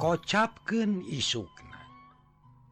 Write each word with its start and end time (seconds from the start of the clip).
kocapken 0.00 1.04
isukna. 1.04 1.76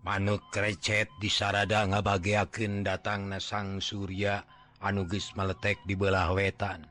Manuk 0.00 0.48
recet 0.56 1.12
disarada 1.21 1.85
ngabaken 1.85 2.81
datang 2.82 3.28
nasang 3.28 3.85
Surya 3.85 4.40
anuges 4.80 5.37
meletek 5.37 5.77
di 5.85 5.93
belah 5.93 6.33
wetan. 6.33 6.88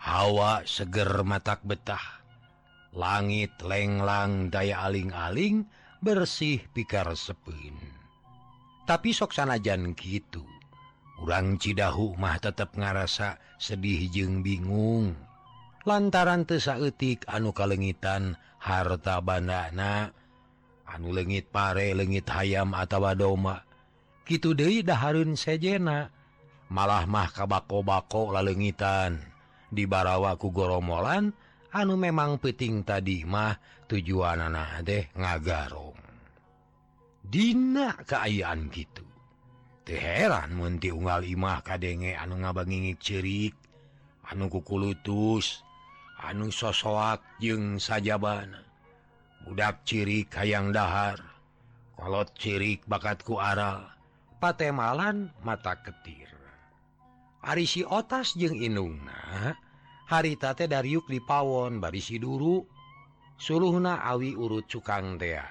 Hawa 0.00 0.64
seger 0.64 1.20
matak 1.28 1.60
betah. 1.68 2.24
Langit 2.96 3.52
lenglang 3.60 4.48
daya 4.48 4.88
aling-aling 4.88 5.68
bersih 6.00 6.64
pikar 6.72 7.12
sepin 7.12 8.00
tapi 8.90 9.14
soksanajan 9.14 9.94
gitu 9.94 10.42
urang 11.22 11.62
Cidahu 11.62 12.18
mah 12.18 12.42
tetap 12.42 12.74
ngarasa 12.74 13.38
sedih 13.54 14.10
jeung 14.10 14.42
bingung. 14.42 15.14
Lantaran 15.86 16.42
tesaetik 16.42 17.22
anu 17.30 17.54
kalengitan 17.54 18.34
harta 18.60 19.18
bandana 19.24 20.12
anu 20.84 21.10
legit 21.10 21.48
pare 21.48 21.96
legit 21.96 22.28
hayam 22.28 22.76
atau 22.76 23.02
doma. 23.16 23.64
Gitu 24.28 24.54
De 24.54 24.84
Daharun 24.86 25.34
sejena 25.34 26.12
malah 26.70 27.02
mah 27.08 27.34
kabako-bako 27.34 28.30
lalengitan 28.30 29.18
di 29.66 29.90
barawaku 29.90 30.54
goromolan 30.54 31.34
anu 31.74 31.98
memang 31.98 32.38
peting 32.38 32.86
tadi 32.86 33.26
mah 33.26 33.58
tujuan 33.90 34.38
anak 34.38 34.86
deh 34.86 35.04
ngagarong. 35.18 35.98
Dina 37.26 37.98
keayaan 38.06 38.70
gitu 38.70 39.10
heran 39.90 40.54
munti 40.54 40.94
unggal 40.94 41.26
Imah 41.26 41.66
kadenge 41.66 42.14
anu 42.14 42.38
ngabangingi 42.38 42.94
cerik 43.00 43.54
anukuku 44.30 44.78
lutus 44.78 45.66
anu 46.20 46.52
sosoak 46.52 47.24
jeung 47.40 47.80
sajaban. 47.80 48.52
Budak 49.44 49.82
cirik 49.88 50.36
hayang 50.36 50.70
dahar. 50.70 51.16
Kolot 51.96 52.32
cirik 52.36 52.84
bakatku 52.88 53.36
aral 53.36 53.88
patemalan 54.40 55.28
mata 55.44 55.76
ketir. 55.76 56.32
Arisi 57.44 57.84
otas 57.84 58.34
jeung 58.34 58.56
inungna. 58.56 59.54
Haritate 60.08 60.66
dariuk 60.66 61.06
di 61.06 61.22
pawon 61.22 61.78
barisi 61.78 62.18
dulu 62.18 62.64
suruhna 63.38 64.02
awi 64.02 64.34
urut 64.34 64.66
cukang 64.66 65.20
tea. 65.20 65.44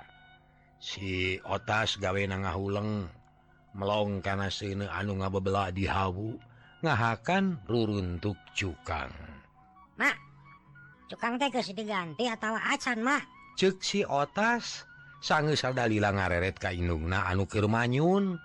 Si 0.82 1.38
otas 1.46 2.02
gawe 2.02 2.20
na 2.28 2.44
ngahuleng. 2.44 3.08
Melong 3.78 4.26
kana 4.26 4.50
sene 4.50 4.90
anu 4.90 5.22
ngabebela 5.22 5.70
di 5.70 5.86
hawu. 5.86 6.36
Ngahakan 6.82 7.62
ruruntuk 7.70 8.36
cukang. 8.58 9.14
Nah 10.00 10.29
cukang 11.10 11.42
teh 11.42 11.50
si 11.66 11.74
diganti 11.74 12.30
atau 12.30 12.54
acan 12.54 13.02
mah? 13.02 13.22
Cek 13.58 13.82
si 13.82 14.06
otas 14.06 14.86
sang 15.20 15.52
dalila 15.76 16.14
ngareret 16.16 16.56
ka 16.62 16.72
kainungna 16.72 17.28
anu 17.28 17.44
Kirmanyun 17.50 18.40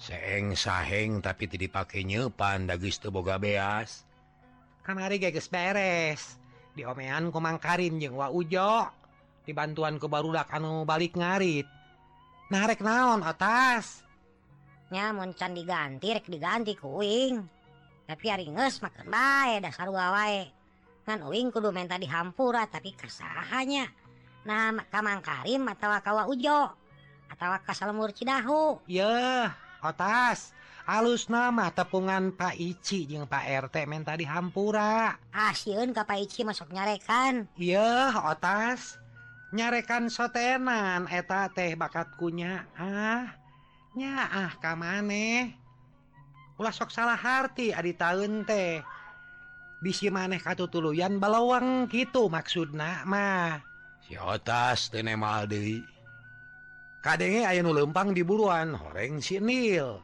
seeng 0.00 0.56
saheng 0.56 1.20
tapi 1.20 1.44
ti 1.50 1.58
dipake 1.58 2.06
nyepan 2.06 2.70
dagis 2.70 3.02
teboga 3.02 3.36
beas. 3.36 4.06
Kamari 4.86 5.18
geges 5.18 5.50
beres. 5.50 6.40
Diomean 6.78 7.34
komang 7.34 7.58
Karim 7.58 7.98
jeung 7.98 8.16
wa 8.16 8.30
ujo. 8.30 8.88
Dibantuan 9.44 10.00
ke 10.00 10.06
barudak 10.08 10.48
anu 10.54 10.88
balik 10.88 11.18
ngarit. 11.18 11.68
Narek 12.48 12.80
naon 12.80 13.20
atas 13.20 14.04
nyamun 14.94 15.34
can 15.34 15.58
diganti 15.58 16.14
rek 16.14 16.30
diganti 16.30 16.78
kuing 16.78 17.42
tapi 18.06 18.30
hari 18.30 18.46
nges 18.46 18.78
makan 18.78 19.10
bae 19.10 19.58
dasar 19.58 19.90
wawae 19.90 20.53
Uing 21.04 21.52
kudu 21.52 21.68
minta 21.68 22.00
dihampura 22.00 22.64
tapi 22.64 22.96
kesahannya 22.96 23.86
nah 24.44 24.76
Kamang 24.92 25.24
Karim 25.24 25.64
atau 25.68 25.92
kawa 26.04 26.28
Ujo 26.28 26.72
atau 27.32 27.48
kasalemur 27.64 28.12
Cidahu. 28.12 28.84
Ya 28.88 29.52
otas. 29.80 30.52
Alus 30.84 31.32
nama 31.32 31.72
tepungan 31.72 32.28
Pak 32.36 32.60
Ici 32.60 33.08
jeung 33.08 33.24
Pak 33.24 33.72
RT 33.72 33.88
minta 33.88 34.12
dihampura. 34.20 35.16
Ah, 35.32 35.48
Hampura 35.48 35.48
asyun 35.56 35.96
ke 35.96 36.02
Pak 36.04 36.18
Ici 36.20 36.44
masuk 36.44 36.68
nyarekan. 36.76 37.48
Iya 37.56 38.12
otas. 38.28 39.00
Nyarekan 39.56 40.12
sotenan 40.12 41.08
eta 41.08 41.48
teh 41.56 41.72
bakat 41.72 42.12
kunya. 42.20 42.68
Ah 42.76 43.32
nya 43.96 44.28
ah 44.28 44.52
kamane 44.60 45.56
ulah 46.60 46.74
sok 46.74 46.92
salah 46.92 47.16
hati 47.16 47.72
adi 47.72 47.96
tahun 47.96 48.44
teh. 48.44 48.84
bisi 49.84 50.08
maneh 50.08 50.40
katu 50.40 50.72
tuluyan 50.72 51.20
balawang 51.20 51.84
gitu 51.92 52.32
maksud 52.32 52.72
nama 52.72 53.60
sitas 54.00 54.88
Kadenge 57.04 57.44
aya 57.44 57.60
nulempang 57.60 58.16
di 58.16 58.24
buruan 58.24 58.72
horeng 58.72 59.20
sinil 59.20 60.00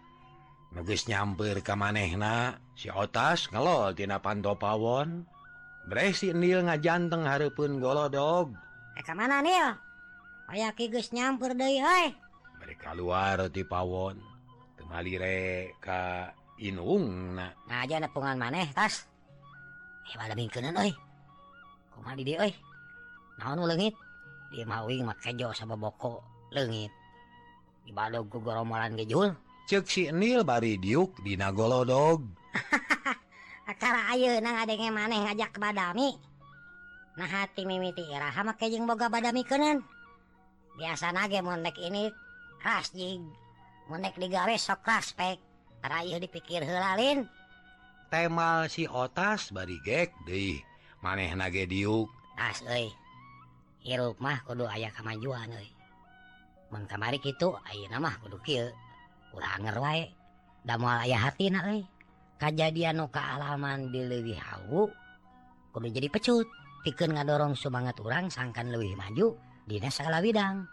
nugus 0.77 1.09
nyampir 1.09 1.65
ke 1.65 1.73
manehna 1.73 2.61
sitas 2.77 3.49
ngelotina 3.49 4.21
panto 4.21 4.53
pawon 4.61 5.25
Bre 5.91 6.15
sinil 6.15 6.71
ngajanteng 6.71 7.27
Harpun 7.27 7.83
golodog. 7.83 8.55
Eh, 8.95 9.03
Eka 9.03 9.11
mana 9.11 9.43
nil? 9.43 9.75
Aya 10.47 10.71
kigus 10.71 11.11
nyampur 11.11 11.51
deh 11.59 11.83
hoi. 11.83 12.15
Mereka 12.63 12.95
keluar 12.95 13.51
di 13.51 13.67
pawon. 13.67 14.23
Kembali 14.79 15.19
reka 15.19 16.31
inung 16.63 17.35
na 17.35 17.51
aja 17.83 17.99
nepungan 17.99 18.39
maneh 18.39 18.71
tas. 18.71 19.10
eh, 20.17 22.47
eh. 22.47 22.55
naon 23.39 23.63
legit 23.65 23.95
dimawi 24.51 25.07
makejo 25.07 25.55
sama 25.55 25.79
boko 25.79 26.21
legit 26.51 26.91
dibalik 27.87 28.27
ku 28.29 28.43
goromolan 28.43 28.99
gejul 28.99 29.33
cek 29.71 29.87
si 29.87 30.03
Nil 30.11 30.43
bari 30.43 30.77
diuk 30.77 31.23
dina 31.23 31.55
golodog 31.55 32.27
akara 33.71 34.11
ayo 34.13 34.43
nang 34.43 34.59
adenge 34.59 34.91
maneh 34.91 35.23
ngajak 35.23 35.55
badami 35.63 36.19
nah 37.15 37.31
hati 37.31 37.63
mimiti 37.63 38.03
iraha 38.11 38.43
make 38.43 38.67
jeung 38.67 38.91
boga 38.91 39.07
badami 39.07 39.47
keunan 39.47 39.79
biasa 40.75 41.15
nage 41.15 41.39
monek 41.39 41.79
ini 41.79 42.11
ras 42.61 42.91
jig 42.91 43.23
monek 43.87 44.19
digawe 44.19 44.55
sok 44.59 44.83
ras 44.87 45.15
pek 45.15 45.39
para 45.81 46.03
ieu 46.03 46.19
dipikir 46.19 46.67
heulalin 46.67 47.31
temal 48.11 48.67
si 48.67 48.91
otas 48.91 49.55
bari 49.55 49.79
gek 49.87 50.11
deh 50.27 50.59
maneh 51.01 51.31
nage 51.39 51.65
diuk. 51.65 52.11
As 52.35 52.61
hiruk 53.81 54.19
mah 54.21 54.43
kudu 54.45 54.69
ayah 54.69 54.93
kemajuan 54.93 55.49
mengkamari 56.69 57.19
gitu 57.23 57.57
air 57.67 57.89
namamah 57.89 58.21
kudu 58.21 58.39
kurangnger 59.33 59.77
wa 59.79 59.95
damal 60.67 61.01
ayah 61.07 61.31
hati 61.31 61.49
kejadian 62.37 63.01
kealaman 63.09 63.89
di 63.95 64.05
Lewi 64.05 64.35
Hawu 64.37 64.91
kudu 65.73 65.87
jadi 65.89 66.11
pecut. 66.11 66.49
Pikir 66.81 67.13
ngadorong 67.13 67.61
semangat 67.61 68.01
orang 68.01 68.33
sangkan 68.33 68.73
lebih 68.73 68.97
maju 68.97 69.37
di 69.69 69.77
salah 69.93 70.25
bidang 70.25 70.65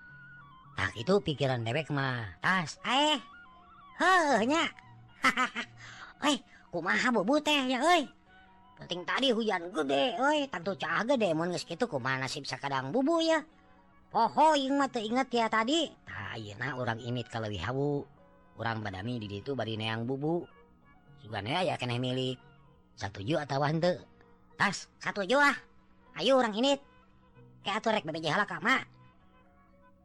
tak 0.78 0.94
itu 0.94 1.18
pikiran 1.20 1.66
dewek 1.66 1.90
mah 1.90 2.38
tas 2.40 2.80
eh 2.86 3.20
hehnya 4.00 4.72
hahaha 5.20 5.62
kumaha 6.72 7.10
bobo 7.16 7.40
teh 7.40 7.68
ya 7.72 7.80
oi 7.80 8.04
penting 8.78 9.02
tadi 9.08 9.32
hujan 9.32 9.72
gede 9.72 10.20
oi 10.20 10.46
tentu 10.52 10.76
cah 10.76 11.02
gede 11.08 11.32
mun 11.32 11.50
geus 11.56 11.64
kitu 11.64 11.88
kumaha 11.88 12.28
nasib 12.28 12.44
sakadang 12.44 12.92
bubu 12.92 13.24
ya 13.24 13.40
poho 14.12 14.54
ing 14.60 14.76
mah 14.76 14.92
teu 14.92 15.04
inget 15.04 15.32
ya 15.32 15.48
tadi 15.48 15.88
tah 16.04 16.36
ayeuna 16.36 16.76
urang 16.76 17.00
imit 17.00 17.28
kaleuwih 17.32 17.64
hawu 17.64 18.04
urang 18.60 18.84
badami 18.84 19.20
di 19.22 19.28
ditu 19.28 19.56
bari 19.56 19.80
neang 19.80 20.04
bubu 20.04 20.44
sugan 21.24 21.48
ya 21.48 21.76
keneh 21.80 22.00
milik 22.00 22.38
satuju 23.00 23.40
atawa 23.40 23.72
henteu 23.72 23.98
tas 24.60 24.92
satuju 25.00 25.38
ah 25.40 25.56
ayo 26.20 26.38
urang 26.38 26.54
init 26.54 26.84
ke 27.64 27.70
atuh 27.72 27.96
rek 27.96 28.06
bebeji 28.06 28.30
halaka 28.30 28.60
mah 28.60 28.84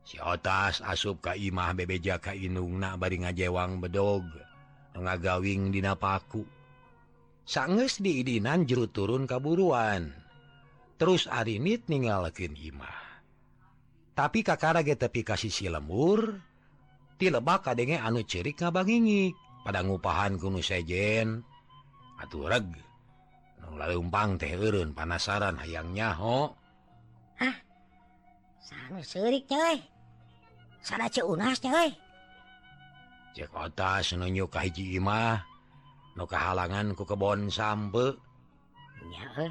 si 0.03 0.19
otas 0.19 0.82
asup 0.82 1.23
ka 1.23 1.38
imah 1.38 1.75
bebeja 1.75 2.19
ka 2.19 2.35
inungna 2.35 2.99
bari 2.99 3.23
ngajewang 3.23 3.79
bedog. 3.79 4.26
ngagawing 4.97 5.73
dina 5.73 5.97
paku. 5.97 6.44
Sanges 7.43 7.99
diidinan 7.99 8.65
juru 8.65 8.87
turun 8.89 9.25
kaburuan. 9.27 10.12
Terus 10.97 11.27
arinit 11.27 11.91
ninggalakin 11.91 12.55
imah. 12.55 13.03
Tapi 14.12 14.44
kakara 14.44 14.85
ge 14.85 14.94
tepi 14.94 15.25
kasih 15.25 15.50
si 15.50 15.67
lemur 15.67 16.37
ti 17.23 17.31
lebak 17.31 17.71
kadenge 17.71 18.03
anu 18.03 18.27
cirik 18.27 18.59
ngabangingi 18.59 19.31
pada 19.62 19.87
ngupahan 19.87 20.43
kuno 20.43 20.59
sejen 20.59 21.47
atuh 22.19 22.50
reg 22.50 22.67
lalu 23.79 23.94
umpang 24.03 24.37
teh 24.37 24.59
urun 24.59 24.91
panasaran 24.91 25.55
hayang 25.62 25.94
nyaho 25.94 26.50
ah 27.39 27.56
sana 28.59 29.00
serik 29.06 29.47
coy 29.47 29.79
sana 30.83 31.06
ceunas 31.06 31.62
coy 31.62 31.94
cekota 33.32 34.05
senunjuk 34.05 34.52
kahiji 34.52 34.96
Imah 34.96 35.40
no 36.17 36.29
kehalangan 36.29 36.93
ku 36.93 37.08
kebon 37.08 37.49
sampe. 37.49 38.17
Ya 39.11 39.49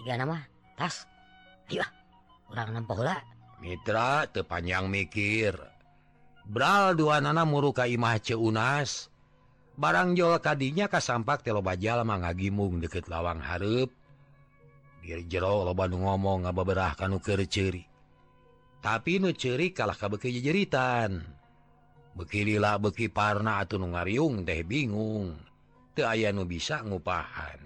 tiga 0.00 0.14
nama 0.20 0.38
tas. 0.76 1.08
Iya 1.72 1.88
orang 2.52 2.76
nampak 2.76 3.00
lah 3.00 3.20
Mitra 3.64 4.28
tepanjang 4.28 4.92
mikir. 4.92 5.56
Bral 6.44 6.92
dua 6.92 7.24
nana 7.24 7.48
muruka 7.48 7.88
Imah 7.88 8.20
ceunas 8.20 9.08
barang 9.74 10.14
jol 10.14 10.38
kadinya 10.38 10.86
kasampak 10.86 11.42
telobajal 11.42 12.04
mangagimung 12.06 12.78
deket 12.78 13.10
lawang 13.10 13.42
harep 13.42 13.90
Dir 15.04 15.20
jero 15.28 15.68
lo 15.68 15.76
bandung 15.76 16.08
ngomong 16.08 16.48
ngabeberah 16.48 16.96
kanu 16.96 17.20
keur 17.20 17.44
ceuri. 17.44 17.84
Tapi 18.80 19.20
nu 19.20 19.36
ceri 19.36 19.72
kalah 19.72 19.96
kabeukeun 19.96 20.40
jeritan 20.40 21.24
bekirilah 22.14 22.78
beki 22.78 23.10
parna 23.10 23.62
atau 23.62 23.76
nu 23.78 23.92
ngariung 23.92 24.46
teh 24.46 24.62
bingung. 24.62 25.34
Te 25.94 26.02
aya 26.02 26.34
nu 26.34 26.46
bisa 26.46 26.82
ngupahan. 26.82 27.60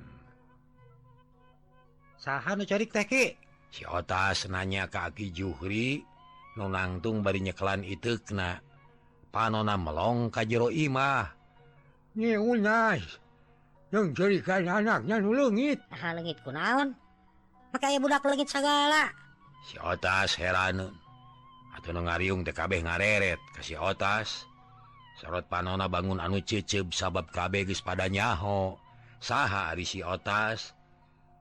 Sahanu 2.19 2.69
cari 2.69 2.85
teki 2.89 3.25
si 3.73 3.85
otas 3.89 4.49
nanya 4.49 4.89
kaki 4.89 5.33
Juhri 5.33 6.03
nu 6.59 6.69
nangtung 6.69 7.25
bari 7.25 7.41
nyeklan 7.41 7.87
itu 7.87 8.21
kena 8.21 8.61
panona 9.33 9.79
melong 9.81 10.29
ka 10.29 10.45
jero 10.45 10.69
imah. 10.69 11.33
Ni 12.19 12.35
unas 12.35 13.01
yang 13.89 14.13
jerikan 14.13 14.69
anaknya 14.69 15.17
nu 15.23 15.33
leungit 15.33 15.81
ah 15.89 16.13
leungit 16.13 16.37
kunaon? 16.45 16.93
Make 17.73 18.01
budak 18.01 18.25
leungit 18.25 18.49
sagala. 18.49 19.09
Si 19.65 19.81
otas 19.81 20.37
heranun 20.37 21.08
ngaryung 21.97 22.45
TKB 22.45 22.85
ngareret 22.85 23.41
kasih 23.57 23.81
otas. 23.81 24.45
Sorot 25.17 25.49
panona 25.49 25.89
bangun 25.89 26.21
anu 26.21 26.45
cecep 26.45 26.93
sabab 26.93 27.33
KB 27.33 27.73
geus 27.73 27.81
pada 27.81 28.07
nyaho. 28.07 28.77
Saha 29.19 29.73
ari 29.73 29.89
si 29.89 30.05
otas. 30.05 30.77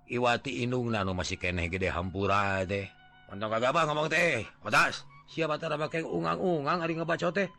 Iwati 0.07 0.63
inung 0.63 0.95
nanu 0.95 1.11
masih 1.11 1.35
keneh 1.35 1.67
gede 1.67 1.91
hampura 1.91 2.63
deh 2.63 2.87
untuk 3.27 3.51
kagabah 3.51 3.83
ngomong 3.91 4.07
teh 4.07 4.47
otas 4.63 5.03
siapa 5.27 5.59
tara 5.59 5.75
pakai 5.75 5.99
ungang-ungang 5.99 6.79
ari 6.79 6.95
ngebaca 6.95 7.27
teh? 7.35 7.51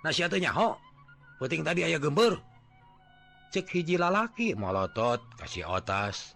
Nasi 0.00 0.24
teh 0.24 0.40
nyaho. 0.40 0.72
Penting 1.36 1.60
tadi 1.60 1.84
ayah 1.84 2.00
gember 2.00 2.40
cek 3.52 3.68
hiji 3.68 4.00
lalaki 4.00 4.56
molotot 4.56 5.20
kasih 5.36 5.68
otas. 5.68 6.32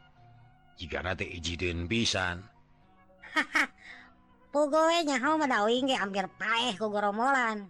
Jika 0.76 1.00
nanti 1.00 1.24
ijidin 1.24 1.88
pisan. 1.88 2.44
hahaha 3.32 3.64
pugonya 4.56 5.20
hampir 5.20 6.24
paeh 6.40 6.72
ku 6.80 6.88
goromolan 6.88 7.68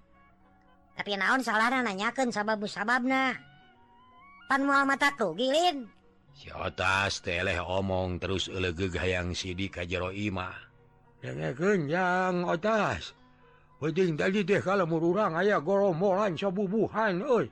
tapi 0.96 1.12
naon 1.20 1.44
salah 1.44 1.68
nanyakan 1.68 2.32
sabab-sababna. 2.32 3.36
Pan 4.48 4.64
mual 4.64 4.88
mataku 4.88 5.36
gilin. 5.36 5.84
Si 6.32 6.48
otas 6.48 7.20
teleh 7.20 7.60
omong 7.60 8.16
terus 8.16 8.48
elegeg 8.48 8.96
hayang 8.96 9.36
sidi 9.36 9.68
kajjero 9.68 10.08
Imah 10.08 10.56
yang 11.20 12.44
otas. 12.48 13.12
Penting 13.76 14.16
tadi 14.16 14.40
deh 14.40 14.60
kalau 14.64 14.88
mururang 14.88 15.36
aya 15.36 15.60
goromolan 15.60 16.32
sabubuhan 16.32 17.20
oi 17.20 17.44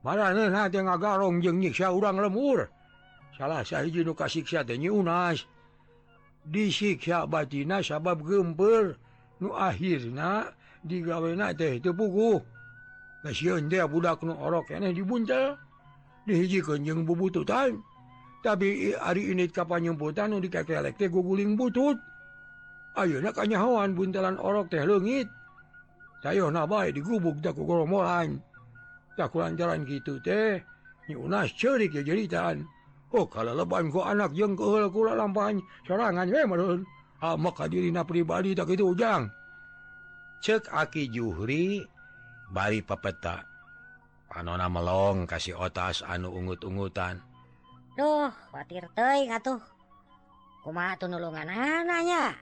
marane 0.00 0.48
na 0.48 0.64
tengah 0.70 0.96
garong 0.96 1.44
jeung 1.44 1.60
nyiksa 1.60 1.92
urang 1.92 2.16
lemur. 2.16 2.64
Salah 3.36 3.60
sahiji 3.60 4.00
nu 4.00 4.16
kasiksa 4.16 4.64
teh 4.64 4.80
nyunas 4.80 5.44
disiksa 6.46 7.26
batina 7.26 7.82
sabab 7.82 8.22
gember 8.22 8.96
nuhir 9.40 10.02
digawe 10.86 11.30
itu 11.58 11.90
puku 11.90 12.40
budak 13.90 14.22
nu 14.22 14.34
orok 14.38 14.70
dibunca 14.94 15.58
dihiji 16.26 16.62
kenjeng 16.62 17.02
bubutu 17.02 17.42
time 17.42 17.82
tapi 18.46 18.94
hari 18.94 19.34
ini 19.34 19.50
kapanyemputan 19.50 20.38
di 20.38 20.46
kaki 20.46 20.78
elek 20.78 20.94
teh 20.94 21.10
guguling 21.10 21.58
butut. 21.58 21.98
Ayeuna 22.94 23.34
kanyahoan 23.34 23.98
buntelan 23.98 24.38
orok 24.38 24.70
teh 24.70 24.86
leungit. 24.86 25.26
Sayo 26.22 26.46
na 26.54 26.62
bae 26.62 26.94
digubuk 26.94 27.42
da 27.42 27.50
ku 27.50 27.66
goromolan 27.66 28.38
da 29.18 29.26
jalan 29.26 29.82
gitu 29.82 30.22
teh 30.22 30.62
nyunas 31.10 31.50
cerik 31.58 31.98
ya 31.98 32.06
jeritan. 32.06 32.62
Oh 33.14 33.26
kalau 33.30 33.54
leban 33.54 33.92
ku 33.92 34.02
anak 34.02 34.34
jeng 34.34 34.58
kekula 34.58 35.14
lampanya 35.14 35.62
serangan 35.86 36.26
ah, 37.22 37.36
maka 37.38 37.70
dirina 37.70 38.02
pribadi 38.02 38.52
tak 38.52 38.74
itu 38.74 38.92
ujang 38.92 39.30
cek 40.46 40.70
aki 40.70 41.10
Juhri 41.10 41.82
bari 42.54 42.78
pepeta. 42.78 43.42
Panona 44.30 44.70
melong 44.70 45.24
kasih 45.24 45.58
otas 45.58 46.06
anu 46.06 46.34
ungut-ungutan. 46.34 47.18
Duh 47.98 48.28
khawatir 48.28 48.84
teuing 48.92 49.32
atuh 49.32 49.58
kumaha 50.60 50.98
tunulungan 51.00 51.48
ananya 51.48 52.36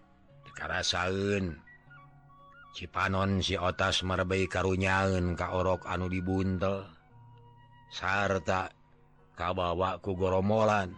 dikarasaeun 0.48 1.54
si 2.74 2.90
panon 2.90 3.38
si 3.44 3.54
otas 3.54 4.02
merebei 4.02 4.50
karunyaeun 4.50 5.38
ka 5.38 5.54
orok 5.54 5.86
anu 5.86 6.10
dibuntel. 6.10 6.88
Sarta 7.94 8.68
kabawa 9.34 9.98
ku 9.98 10.14
goromolan 10.14 10.94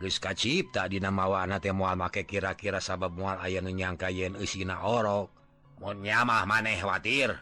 geus 0.00 0.18
kacipta 0.18 0.84
dina 0.90 1.08
mawana 1.08 1.62
teh 1.62 1.70
moal 1.70 1.96
make 1.96 2.26
kira-kira 2.26 2.82
sabab 2.82 3.14
moal 3.14 3.38
aya 3.40 3.62
nu 3.62 3.70
nyangka 3.70 4.10
yen 4.10 4.36
eusina 4.36 4.82
orok. 4.84 5.30
Mun 5.80 6.02
nyamah 6.02 6.46
maneh 6.46 6.78
watir. 6.86 7.34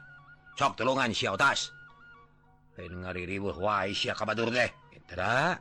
Sok 0.57 0.79
tulungan 0.79 1.13
sia 1.13 1.33
otas. 1.33 1.73
Lain 2.77 3.03
ngariribeuh 3.05 3.57
wae 3.57 3.93
sia 3.93 4.17
ka 4.17 4.25
batur 4.25 4.53
teh. 4.53 4.71
Eta 4.95 5.59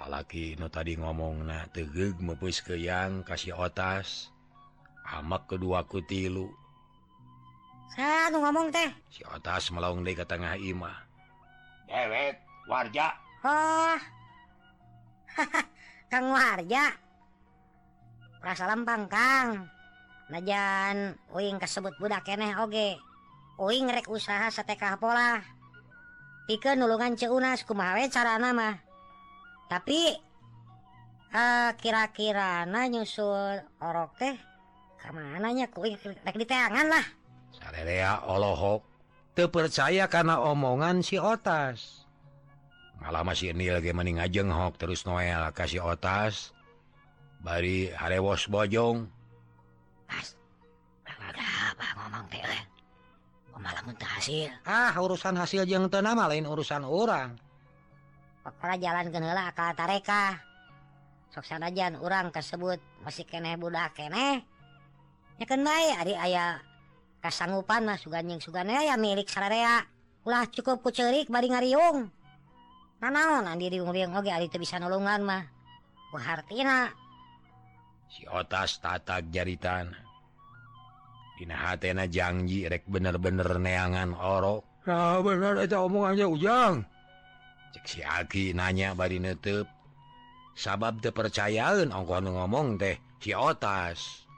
walaki 0.00 0.56
nu 0.58 0.66
tadi 0.72 0.96
ngomongna 0.98 1.68
tegeg 1.70 2.18
meupeus 2.18 2.62
keyang 2.64 3.22
ka 3.26 3.36
si 3.36 3.54
otas. 3.54 4.32
Amak 5.02 5.50
kedua 5.50 5.84
ku 5.86 6.00
tilu. 6.02 6.50
Nu 8.32 8.38
ngomong 8.40 8.72
teh. 8.72 8.90
Si 9.12 9.22
otas 9.28 9.68
melaung 9.70 10.00
deui 10.02 10.16
ke 10.16 10.24
tengah 10.24 10.56
imah 10.56 11.12
dewek 11.92 12.40
warja. 12.64 13.21
Oh. 13.42 13.98
Kang 16.12 16.26
warja. 16.30 16.94
Rasa 18.42 18.64
lempang 18.70 19.10
Kang. 19.10 19.66
Najan 20.30 21.18
Uing 21.34 21.58
kasebut 21.58 21.94
budak 21.98 22.26
keneh 22.26 22.54
oge. 22.58 22.96
Uing 23.58 23.90
rek 23.90 24.08
usaha 24.08 24.48
setekah 24.48 24.96
pola 24.96 25.42
pike 26.46 26.74
nulungan 26.74 27.14
ceunas 27.14 27.62
kumawe 27.62 28.02
cara 28.10 28.34
nama 28.36 28.74
tapi 29.70 30.12
eh, 31.32 31.38
uh, 31.38 31.70
kira-kira 31.80 32.68
na 32.68 32.84
nyusul 32.92 33.56
orok 33.80 34.20
teh 34.20 34.36
kemana 35.00 35.48
nya 35.48 35.66
kuing 35.72 35.96
rek 35.96 36.36
diteangan 36.36 36.92
lah. 36.92 37.04
Sarerea 37.56 38.28
olohok. 38.28 38.84
Te 39.32 39.48
percaya 39.48 40.12
karena 40.12 40.44
omongan 40.44 41.00
si 41.00 41.16
otas. 41.16 42.01
malah 43.02 43.26
masih 43.26 43.50
ini 43.50 43.74
lagi 43.74 43.90
mening 43.90 44.22
ajengok 44.22 44.78
terus 44.78 45.02
Noel 45.04 45.50
kasih 45.52 45.82
otas. 45.82 46.54
Bari 47.42 47.90
harewos 47.90 48.46
bojong. 48.46 49.10
Mas, 50.06 50.38
apa 51.02 51.86
ngomong 51.98 52.24
hasil? 53.98 54.48
Ah 54.62 54.94
urusan 54.94 55.34
hasil 55.34 55.66
jeng 55.66 55.90
tenama 55.90 56.30
lain 56.30 56.46
urusan 56.46 56.86
orang 56.86 57.34
pokoknya 58.42 58.90
jalan 58.90 59.06
kenela 59.14 59.42
akal 59.48 59.70
tareka. 59.72 60.42
Soksan 61.32 61.64
aja 61.64 61.88
orang 61.96 62.28
tersebut 62.28 62.76
masih 63.00 63.24
kene 63.24 63.56
budak 63.56 63.96
kene 63.96 64.44
ya 65.40 65.46
kenai 65.48 65.96
ari 65.96 66.12
ayah 66.12 66.60
kasanggupan 67.24 67.88
mas 67.88 68.04
sugan 68.04 68.28
yang 68.28 68.42
sugan 68.42 68.68
ya 68.68 68.98
milik 69.00 69.30
sararea. 69.32 69.88
Ulah 70.22 70.46
cukup 70.52 70.84
kucerik 70.84 71.32
bari 71.32 71.48
ngariung. 71.50 72.12
nanaonan 73.02 73.58
diri 73.58 73.82
uriang 73.82 74.14
oge 74.14 74.30
ari 74.30 74.46
teu 74.46 74.62
bisa 74.62 74.78
nulungan 74.78 75.26
mah 75.26 75.42
ku 76.14 76.16
hartina 76.22 76.94
si 78.06 78.22
otas 78.30 78.78
tatak 78.78 79.26
jaritan 79.34 79.90
dina 81.34 81.58
hatena 81.58 82.06
janji 82.06 82.70
rek 82.70 82.86
bener-bener 82.86 83.58
neangan 83.58 84.14
orok 84.14 84.62
nah 84.86 85.18
bener 85.22 85.62
eta 85.62 85.78
omongannya 85.78 86.26
ujang. 86.26 86.74
Cek 87.72 87.84
si 87.88 88.00
aki 88.04 88.52
nanya 88.52 88.92
bari 88.92 89.16
netep. 89.16 89.64
Sabab 90.52 91.00
teu 91.00 91.16
percayaeun 91.16 91.88
ongkoh 91.88 92.20
ngomong 92.20 92.76
teh 92.76 93.00
si 93.16 93.32
otas. 93.32 94.28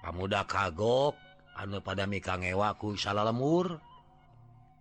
Pamuda 0.00 0.48
kagok 0.48 1.12
anu 1.52 1.84
pada 1.84 2.08
mi 2.08 2.22
kangewaku 2.22 2.96
salah 2.96 3.28
lemur 3.28 3.76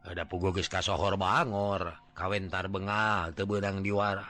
ada 0.08 0.24
pugo 0.24 0.56
geus 0.56 0.72
kasohor 0.72 1.20
bangor. 1.20 2.07
kawentar 2.18 2.66
bengal 2.66 3.30
tebedang 3.38 3.86
diwara 3.86 4.26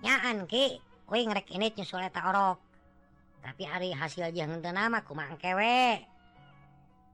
nyaan 0.00 0.48
Ki. 0.48 0.80
Kuing 1.08 1.32
rek 1.32 1.48
ini 1.56 1.72
nyusuleta 1.72 2.20
orok. 2.28 2.60
Tapi 3.40 3.64
hari 3.64 3.96
hasil 3.96 4.28
jangan 4.28 4.60
nama 4.60 5.00
kumang 5.00 5.40
kewe 5.40 6.04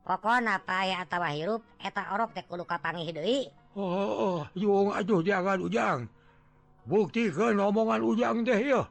pokona 0.02 0.58
apa 0.58 0.90
atawa 0.98 1.30
hirup 1.30 1.62
eta 1.78 2.10
orok 2.10 2.34
teh 2.34 2.42
kudu 2.42 2.66
kapangi 2.66 3.14
deui. 3.14 3.46
Oh, 3.78 4.42
oh 4.42 4.42
yung 4.58 4.90
aduh 4.90 5.22
jangan 5.22 5.62
ujang. 5.62 6.00
Bukti 6.90 7.30
ke 7.30 7.54
omongan 7.54 8.02
ujang 8.02 8.42
teh 8.42 8.58
ya 8.66 8.82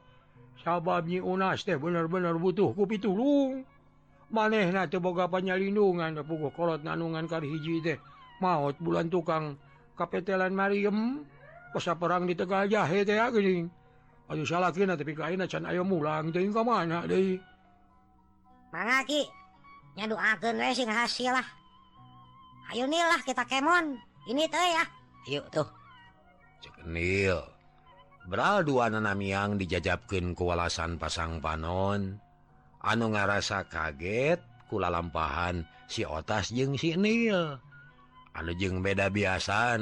sabab 0.64 1.04
nyi 1.04 1.20
unas 1.20 1.68
teh 1.68 1.76
bener-bener 1.76 2.40
butuh 2.40 2.72
kupi 2.72 2.96
tulung. 2.96 3.60
Maneh 4.32 4.72
na 4.72 4.88
teh 4.88 4.96
boga 4.96 5.28
penyalindungan 5.28 6.16
kolot 6.56 6.80
nanungan 6.80 7.28
kar 7.28 7.44
hiji 7.44 7.84
teh. 7.84 8.00
Maut 8.40 8.80
bulan 8.80 9.12
tukang 9.12 9.60
kapetelan 9.94 10.54
Maryam 10.54 11.22
kosa 11.74 11.94
perang 11.98 12.26
di 12.26 12.34
Tegal 12.34 12.70
jahe 12.70 13.02
teh 13.02 13.18
gini 13.18 13.66
aduh 14.30 14.46
salah 14.46 14.70
kena 14.70 14.94
tapi 14.94 15.14
kain 15.16 15.42
can 15.46 15.66
ayo 15.66 15.82
mulang 15.82 16.30
teh 16.30 16.42
ka 16.50 16.62
mana 16.62 17.06
deui 17.06 17.38
mana 18.74 19.06
ki. 19.06 19.22
Nyaduakeun 19.94 20.58
we 20.58 20.74
hasil 20.90 21.30
lah. 21.30 21.46
Ayo 22.74 22.90
nil 22.90 23.06
lah 23.06 23.22
kita 23.22 23.46
kemon. 23.46 23.94
Ini 24.26 24.50
teh 24.50 24.68
ya. 24.74 24.84
Yuk 25.30 25.46
tuh. 25.54 25.68
Cek 26.58 26.82
nil. 26.90 27.38
Beral 28.26 28.66
dua 28.66 28.90
nanam 28.90 29.22
yang 29.22 29.54
dijajabkan 29.54 30.34
kewalasan 30.34 30.98
pasang 30.98 31.38
panon. 31.38 32.18
Anu 32.82 33.14
ngarasa 33.14 33.70
kaget 33.70 34.42
kula 34.66 34.90
lampahan 34.90 35.62
si 35.86 36.02
otas 36.02 36.50
jeng 36.50 36.74
si 36.74 36.98
nil. 36.98 37.62
jeng 38.58 38.82
beda 38.82 39.10
biasa 39.10 39.78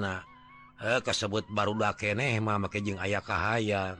eh, 0.82 1.00
kesebut 1.00 1.48
barulah 1.48 1.96
kenehmah 1.96 2.60
makajeng 2.60 3.00
ayah 3.00 3.24
kahayan 3.24 3.96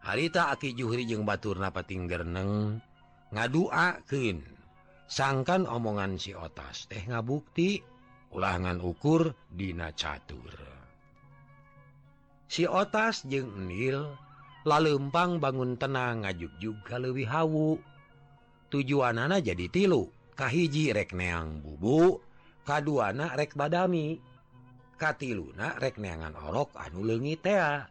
harita 0.00 0.50
aki 0.50 0.72
Juhri 0.72 1.04
jeung 1.04 1.28
Batur 1.28 1.60
napatinggerneng 1.60 2.80
ngaduakin 3.30 4.42
sangkan 5.06 5.68
omongan 5.68 6.16
si 6.16 6.32
otas 6.32 6.88
teh 6.90 7.04
ngabukti 7.06 7.82
ulangan 8.30 8.78
ukur 8.78 9.34
Dina 9.50 9.90
catur. 9.92 10.54
Si 12.50 12.66
otas 12.66 13.26
jeung 13.26 13.70
nil 13.70 14.10
lalempang 14.66 15.38
bangun 15.38 15.78
tenang 15.78 16.26
ngajuk 16.26 16.50
juga 16.58 16.98
lebih 16.98 17.26
hawu. 17.26 17.78
Tujuan 18.70 19.18
anak 19.18 19.50
jadi 19.50 19.66
tilukahhiji 19.66 20.94
rekneang 20.94 21.58
bubuk 21.58 22.22
kaduana 22.70 23.34
rek 23.34 23.58
badami. 23.58 24.14
Kati 24.94 25.34
Luna 25.34 25.74
rek 25.82 25.98
neangan 25.98 26.38
orok 26.38 26.78
anu 26.78 27.02
leungi 27.02 27.34
tea. 27.42 27.82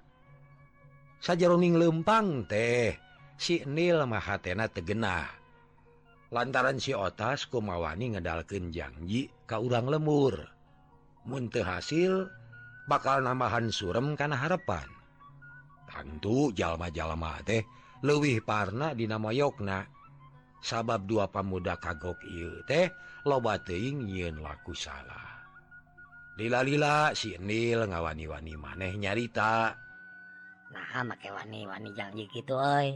Sajaroning 1.19 1.75
lempang 1.75 2.47
teh 2.47 2.95
si 3.35 3.59
nil 3.67 4.07
mahatena 4.07 4.71
tegenah 4.71 5.27
lantaran 6.31 6.79
si 6.79 6.95
otas 6.95 7.49
kumawani 7.49 8.15
ngedalken 8.15 8.71
janji 8.71 9.27
ka 9.43 9.59
urang 9.59 9.91
lemur. 9.91 10.47
Munte 11.27 11.59
hasil 11.59 12.31
bakal 12.87 13.19
namahan 13.19 13.67
surem 13.67 14.15
karena 14.15 14.39
harapan 14.39 14.87
tentu 15.89 16.53
jalma-jalma 16.55 17.43
teh 17.43 17.65
lewih 18.05 18.39
parna 18.45 18.95
dinama 18.95 19.35
Yokna 19.35 19.83
sabab 20.59 21.07
dua 21.07 21.27
pemuda 21.31 21.79
kagok 21.79 22.19
iu 22.27 22.63
teh 22.67 22.91
loba 23.27 23.59
teing 23.59 24.07
yin 24.07 24.39
laku 24.39 24.75
salah. 24.75 25.39
Lila-lila 26.39 27.11
sinil 27.11 27.83
ngawani-wani 27.83 28.55
maneh 28.55 28.95
nyarita. 28.95 29.75
Nah 30.71 31.03
make 31.03 31.27
wani-wani 31.27 31.91
janji 31.91 32.31
gitu 32.31 32.55
oi. 32.55 32.95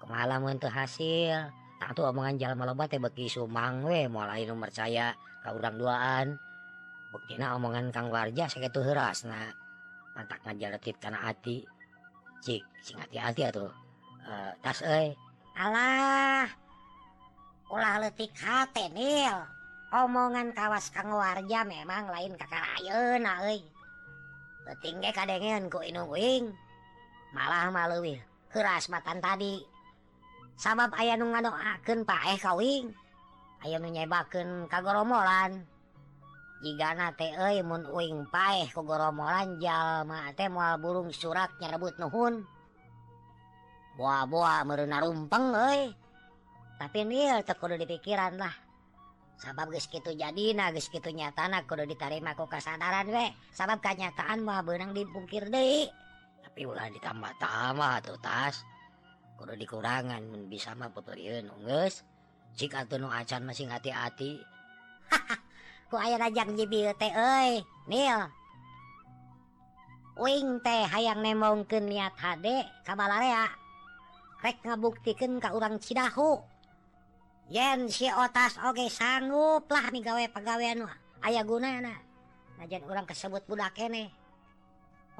Kemalamun 0.00 0.56
tuh 0.56 0.72
hasil. 0.72 1.52
Tak 1.76 1.96
tuh 1.96 2.08
omongan 2.08 2.40
jalan 2.40 2.72
loba 2.72 2.88
teh 2.88 2.96
beki 2.96 3.28
sumang 3.28 3.84
we 3.84 4.08
mulai 4.08 4.48
nomor 4.48 4.72
saya 4.72 5.12
ke 5.44 5.48
urang 5.52 5.76
duaan. 5.76 6.40
Buktina 7.12 7.52
omongan 7.56 7.92
kang 7.92 8.08
warja 8.08 8.48
sakitu 8.48 8.80
heras 8.80 9.28
nah 9.28 9.52
mantak 10.16 10.40
ngajaletit 10.46 10.96
karena 11.00 11.20
hati 11.20 11.64
cik 12.40 12.64
sing 12.80 12.96
hati-hati 12.96 13.44
atuh. 13.44 13.72
Uh, 14.24 14.52
tas 14.64 14.80
oi. 14.84 15.12
Alah! 15.60 16.59
ulah 17.70 18.02
letik 18.02 18.34
hati 18.34 18.90
nil 18.90 19.46
omongan 19.94 20.50
kawas 20.50 20.90
kang 20.90 21.14
warja 21.14 21.62
memang 21.62 22.10
lain 22.10 22.34
kakakun 22.34 23.22
ah, 23.24 23.38
petinggi 24.66 25.10
kadengen 25.14 25.70
ku 25.70 25.78
kuing 25.80 26.50
malah 27.30 27.70
maluwi 27.70 28.18
keras 28.50 28.90
matan 28.90 29.22
tadi. 29.22 29.62
Sabab 30.60 30.92
aya 30.98 31.16
nu 31.16 31.32
ngadoakeun 31.32 32.04
Pak 32.04 32.36
eh 32.36 32.38
kawing 32.42 32.92
Ayo 33.60 33.76
menyebaken 33.76 34.72
kagoromolan. 34.72 35.64
Jika 36.60 36.92
namun 36.96 37.88
wing 37.92 38.28
paeh 38.28 38.68
kegoromolan 38.68 39.60
jalma 39.60 40.32
mual 40.52 40.76
burung 40.80 41.08
surat 41.12 41.48
nyarebut 41.60 41.96
Nuhun. 42.00 42.44
Buah-buah 43.96 44.64
merena 44.64 45.04
rumpeng 45.04 45.56
tapi 46.80 47.04
nil 47.04 47.44
kudu 47.44 47.76
dipikiran 47.76 48.40
lah. 48.40 48.56
Sabab 49.36 49.72
gitu 49.72 50.16
jadi 50.16 50.44
nagis 50.56 50.88
gitu 50.88 51.12
nyatanak 51.12 51.68
kudu 51.68 51.84
ditarima 51.84 52.32
kok 52.32 52.48
kesadaran 52.48 53.12
we. 53.12 53.28
Sabab 53.52 53.84
kenyataan 53.84 54.40
mah 54.40 54.64
benang 54.64 54.96
dipungkir 54.96 55.52
deh 55.52 55.92
tapi 56.50 56.66
ulah 56.66 56.90
ditambah 56.90 57.32
tambah 57.38 57.94
tuh 58.02 58.18
tas. 58.18 58.66
Kudu 59.38 59.54
dikurangan 59.56 60.50
bisa 60.50 60.74
mah 60.74 60.90
pepeun 60.92 61.46
nunggus 61.46 62.02
jika 62.58 62.84
tuh 62.90 63.00
nu 63.00 63.08
acan 63.08 63.46
masih 63.46 63.70
hati-hati. 63.70 64.42
Ku 65.90 65.96
aya 65.96 66.18
rajang 66.18 66.58
jibil 66.58 66.90
teh 66.98 67.12
euy. 67.14 67.62
Nil 67.86 68.18
wing 70.20 70.60
teh 70.60 70.84
hayang 70.90 71.22
nemongkeun 71.24 71.88
niat 71.88 72.12
hade 72.20 72.66
kabalarea 72.84 73.48
rek 74.42 74.60
ngabuktikan 74.66 75.38
ka 75.38 75.54
urang 75.54 75.78
Cidahu. 75.78 76.40
yen 77.50 77.90
si 77.90 78.06
otas 78.06 78.56
Oge 78.62 78.86
sanggup 78.86 79.66
lah 79.68 79.84
sangguplah 79.84 79.86
migawei 79.92 80.28
pegawai 80.30 80.86
ayah 81.26 81.44
guna 81.44 81.82
najan 82.56 82.82
orang 82.86 83.04
kesebut 83.04 83.44
budak 83.50 83.74
kene 83.74 84.14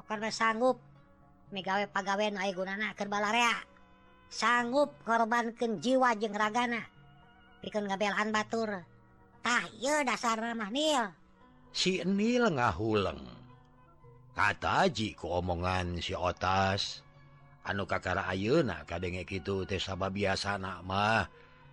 karena 0.07 0.31
sanggup 0.31 0.79
migawei 1.51 1.87
pegawai 1.87 2.35
aya 2.35 2.51
gunana 2.55 2.95
kerbalaria 2.95 3.51
sanggup 4.31 4.95
korbankan 5.03 5.83
jiwa 5.83 6.15
jeng 6.15 6.31
ragana. 6.31 6.87
Pikun 7.59 7.85
ngabelaan 7.85 8.31
batur. 8.31 8.87
Tah 9.43 9.63
iya 9.77 10.01
dasar 10.07 10.39
ramah 10.39 10.71
nil. 10.71 11.11
Si 11.75 12.01
nil 12.07 12.47
ngahuleng. 12.47 13.21
Kata 14.31 14.87
ji 14.87 15.13
ku 15.13 15.27
omongan 15.27 15.99
si 15.99 16.15
otas 16.15 17.03
anu 17.67 17.85
kakara 17.85 18.25
ayeuna 18.31 18.87
kadenge 18.87 19.27
gitu 19.27 19.67
teh 19.67 19.77
sabab 19.77 20.15
biasa 20.15 20.57
mah. 20.57 21.27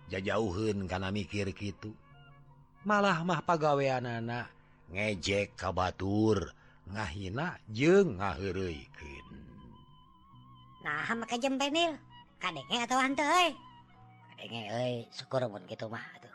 jajauhun 0.09 0.89
karena 0.89 1.13
mikir 1.13 1.53
gitu 1.53 1.93
malah 2.83 3.21
mah 3.21 3.45
pagawean 3.45 4.09
anak 4.09 4.49
ngejek 4.89 5.53
kabatur 5.53 6.51
ngahina 6.89 7.61
jeng 7.69 8.17
ngahireuikeun 8.17 9.27
nah 10.81 11.07
maka 11.13 11.37
jempenil 11.37 11.93
kadenge 12.41 12.77
atau 12.81 12.97
hante 12.97 13.53
kadenge 14.33 14.61
euy 14.73 14.95
syukur 15.13 15.45
pun 15.45 15.61
gitu 15.69 15.85
mah 15.87 16.03
tuh 16.19 16.33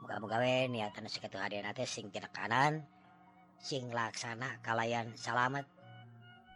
muga-muga 0.00 0.38
we 0.38 0.70
niatan 0.70 1.10
sakitu 1.10 1.36
hadeuna 1.36 1.74
nate 1.74 1.82
sing 1.84 2.06
tidak 2.14 2.30
kanan 2.30 2.86
sing 3.58 3.90
laksana 3.90 4.62
kalayan 4.62 5.10
selamat 5.18 5.66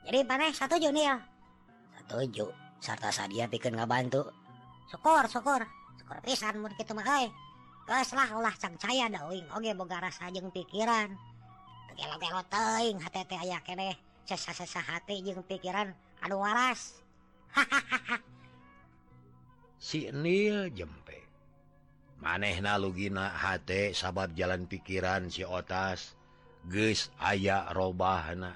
jadi 0.06 0.22
paneh 0.22 0.54
satu 0.54 0.78
junil 0.78 1.18
satu 1.98 2.22
ju 2.30 2.46
sarta 2.82 3.14
sadia 3.14 3.46
pikeun 3.46 3.78
ngabantu. 3.78 4.26
Syukur 4.90 5.22
syukur. 5.30 5.62
pisan 6.22 6.60
mun 6.60 6.72
kitu 6.76 6.92
mah 6.92 7.06
euy. 7.06 7.32
Geus 7.82 8.14
lah 8.14 8.30
ulah 8.38 8.54
saya 8.54 9.10
daing 9.10 9.46
Oge 9.58 9.74
boga 9.74 9.98
rasa 9.98 10.30
jeung 10.30 10.54
pikiran. 10.54 11.10
Gelo-gelo 11.98 12.40
teuing 12.46 13.02
hate 13.02 13.26
teh 13.26 13.36
aya 13.36 13.58
keneh 13.60 13.98
sesa-sesa 14.24 14.80
hate 14.80 15.18
jeung 15.18 15.42
pikiran. 15.42 15.90
Anu 16.22 16.38
waras 16.38 17.02
si 19.82 20.08
Nil 20.14 20.70
jempe. 20.70 21.26
Maneh 22.22 22.62
na 22.62 22.78
lugina 22.78 23.34
H 23.34 23.58
sabab 23.98 24.30
jalan 24.38 24.70
pikiran 24.70 25.26
si 25.26 25.42
otas. 25.42 26.14
Ge 26.70 26.94
aya 27.18 27.66
robahna 27.74 28.54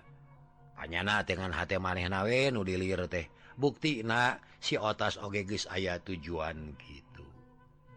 hanyana 0.79 1.27
dengan 1.27 1.51
hati 1.51 1.75
maneh 1.83 2.07
nawe 2.07 2.55
nu 2.55 2.63
dilir 2.63 3.11
teh. 3.11 3.27
Bukti 3.59 4.07
na 4.07 4.39
si 4.63 4.79
otas 4.79 5.19
oge 5.19 5.43
aya 5.67 5.99
tujuan 5.99 6.79
gitu 6.79 7.06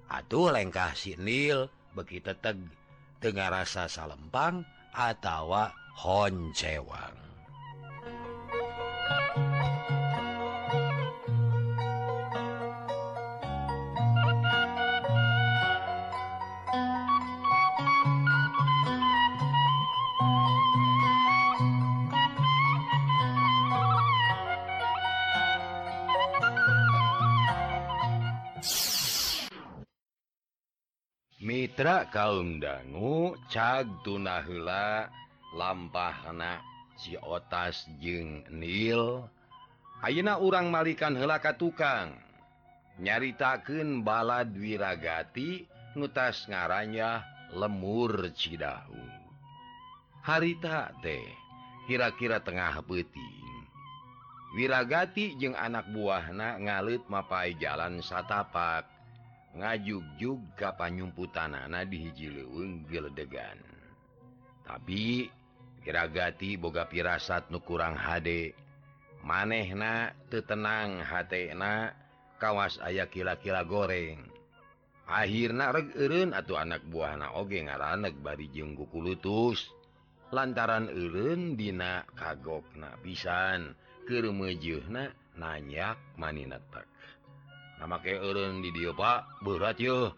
Atuh 0.09 0.49
lengkah 0.49 0.97
sinil 0.97 1.69
begitu 1.93 2.33
teg 2.41 2.57
Ten 3.19 3.35
rasa 3.35 3.85
salempang 3.85 4.63
atautawa 4.95 5.75
Hon 6.01 6.55
cewang 6.55 7.28
Mitra 31.79 32.11
kaum 32.11 32.59
dangu 32.59 33.39
cag 33.47 33.87
tunahla 34.03 35.07
lampahna 35.55 36.59
siotas 36.99 37.87
jeung 38.03 38.43
nil 38.51 39.23
Ayeuna 40.03 40.43
urang 40.43 40.67
malikan 40.67 41.15
helaka 41.15 41.55
tukang. 41.55 42.19
Nyaritaken 42.99 44.03
balad 44.03 44.51
wirragati 44.59 45.71
nutas 45.95 46.51
ngaranya 46.51 47.23
lemur 47.55 48.27
Cidahu. 48.35 48.99
Harita 50.27 50.91
teh 50.99 51.31
kira-kira 51.87 52.43
tengah 52.43 52.83
beting 52.83 53.63
wirragati 54.51 55.39
jeung 55.39 55.55
anak 55.55 55.87
buahna 55.95 56.59
ngalit 56.59 57.07
mapai 57.07 57.55
jalan 57.55 58.03
satapak. 58.03 58.98
ngajugjug 59.57 60.41
juga 60.53 60.77
panyumputan 60.77 61.57
anak 61.57 61.89
dihiji 61.89 62.29
Leweng 62.29 62.85
Gildegan 62.85 63.57
tapi 64.69 65.25
kiragati 65.81 66.59
boga 66.59 66.85
pirasat 66.85 67.49
nu 67.49 67.63
kurang 67.65 67.97
HD 67.97 68.53
manehna 69.25 70.13
tetenang 70.29 71.01
hatna 71.03 71.93
kawas 72.39 72.79
aya 72.79 73.11
kila-kila 73.11 73.67
goreng. 73.67 74.23
Akhirnya 75.09 75.73
regurun 75.73 76.37
atau 76.37 76.55
anak 76.55 76.85
buah 76.85 77.17
na 77.17 77.33
oge 77.33 77.65
ngaranek 77.65 78.21
bari 78.21 78.47
jengguku 78.53 79.01
lutus. 79.01 79.67
Lantaran 80.29 80.85
urun 80.93 81.57
Dina 81.57 82.05
kagok 82.13 82.77
na 82.77 82.93
pisan 83.01 83.73
kemejuhna 84.05 85.09
nanyak 85.41 85.97
maninetak 86.21 86.85
make 87.87 88.11
Erun 88.17 88.59
di 88.59 88.71
Pak? 88.91 89.45
Berat 89.45 89.79
yo 89.79 90.11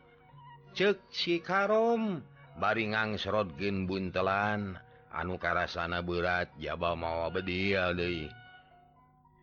cek 0.73 1.11
si 1.11 1.43
Karom 1.43 2.23
baringang 2.57 3.19
serotgen 3.19 3.85
buntelan 3.85 4.79
anu 5.11 5.35
karasana 5.35 5.99
berat 5.99 6.47
jaba 6.57 6.95
mawa 6.95 7.27
bedia 7.27 7.91
De 7.91 8.31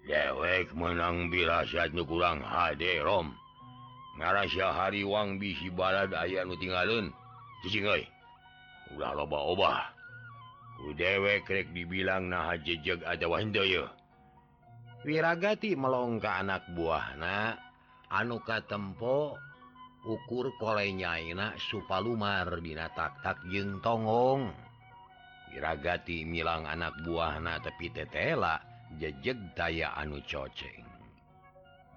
dewek 0.08 0.72
menang 0.72 1.28
nu 1.28 2.02
kurang 2.08 2.40
HD 2.40 3.04
Rom. 3.04 3.36
Ngarasya 4.18 4.74
hariwang 4.74 5.38
bisi 5.38 5.70
balad 5.70 6.10
aya 6.16 6.42
nu 6.42 6.56
tinggalun 6.58 7.12
cicing 7.62 7.86
udah 8.96 9.12
loba 9.12 9.38
obah. 9.52 9.80
Dewek 10.78 11.44
rek 11.50 11.74
dibilang 11.74 12.30
nah 12.30 12.54
jejeg 12.54 13.02
ada 13.02 13.26
Wahdoyo 13.26 13.90
Wiragati 15.02 15.74
melongka 15.74 16.38
anak 16.38 16.70
buah 16.74 17.18
na 17.18 17.58
anuka 18.08 18.64
tempo 18.64 19.36
ukur 20.08 20.48
kolenyaak 20.56 21.60
supalumar 21.60 22.48
bina 22.64 22.88
taktak 22.96 23.36
jeung 23.52 23.80
togong 23.84 24.48
diragati 25.52 26.24
milang 26.24 26.64
anak 26.68 26.92
buah 27.04 27.40
na 27.40 27.60
tepi 27.60 27.88
tetela 27.92 28.60
jejeg 28.96 29.36
daya 29.56 29.92
anu 29.96 30.20
coceng. 30.24 30.84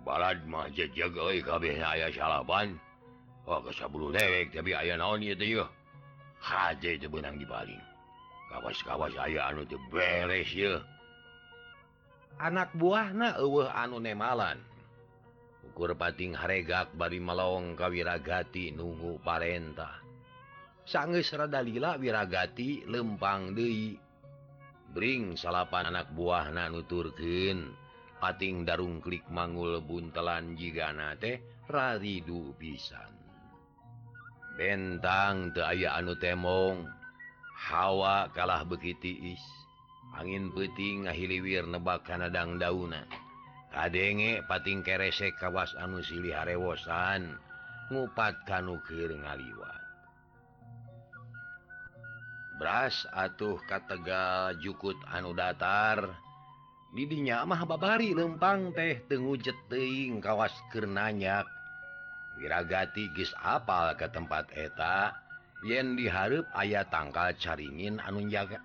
Balad 0.01 0.43
mah 0.49 0.67
jejeg 0.73 1.13
kabeh 1.45 1.77
aya 1.77 2.09
salaban 2.09 2.75
oh, 3.45 3.61
dewek 4.11 4.51
tapi 4.51 4.71
aya 4.73 4.97
naon 4.97 5.23
Haj 6.41 6.81
itu 6.81 7.05
benang 7.05 7.37
dibaling 7.37 7.77
kawas-kawas 8.49 9.13
aya 9.13 9.45
anu 9.53 9.61
beres 9.93 10.49
ya 10.57 10.81
anak 12.41 12.73
buahna 12.73 13.37
eueuh 13.37 13.69
anu 13.69 14.01
nemalan. 14.01 14.57
ukur 15.67 15.93
pating 15.99 16.33
haregak 16.33 16.93
bari 16.97 17.21
melong 17.21 17.77
kawiragati 17.77 18.73
nunggu 18.73 19.21
parentah 19.21 20.01
sangges 20.87 21.29
radalila 21.35 21.97
wirragati 22.01 22.87
lempang 22.89 23.53
Dei 23.53 24.11
Bring 24.91 25.39
salapan 25.39 25.87
anak 25.87 26.11
buah 26.11 26.51
na 26.51 26.67
Turken 26.83 27.71
pating 28.19 28.67
darung 28.67 28.99
klik 28.99 29.23
mangul 29.31 29.79
buntelan 29.79 30.53
jigana 30.53 31.15
teh 31.15 31.39
raridu 31.71 32.51
pisan. 32.59 33.15
Bentang 34.59 35.55
te 35.55 35.63
aya 35.63 35.97
anu 35.97 36.13
temong. 36.19 36.85
Hawa 37.71 38.27
kalah 38.35 38.67
beki 38.67 38.93
tiis 38.99 39.41
angin 40.11 40.51
peting 40.51 41.07
ngahiliwir 41.07 41.65
nebak 41.71 42.03
kanadang 42.03 42.59
dauna. 42.59 43.07
Kadenge 43.71 44.43
pating 44.51 44.83
kerese 44.83 45.31
kawas 45.39 45.71
anu 45.79 46.03
silih 46.03 46.35
harewosan 46.35 47.39
ngupat 47.87 48.43
kanukir 48.43 49.15
ngaliwat. 49.15 49.79
Beras 52.59 53.07
atuh 53.15 53.57
katega 53.65 54.51
jukut 54.59 54.99
anu 55.07 55.31
datar, 55.31 56.03
didinya 56.91 57.47
mah 57.47 57.63
babari 57.63 58.11
lempang 58.11 58.75
teh 58.75 59.01
tengu 59.07 59.39
jeteing 59.39 60.19
kawas 60.19 60.51
kernanyak. 60.75 61.47
Wiragati 62.37 63.07
gis 63.15 63.31
apal 63.39 63.95
ke 63.95 64.11
tempat 64.11 64.51
eta, 64.51 65.15
yen 65.63 65.95
diharap 65.95 66.45
ayah 66.59 66.83
tangkal 66.91 67.31
caringin 67.39 68.03
anu 68.03 68.27
jaga 68.27 68.59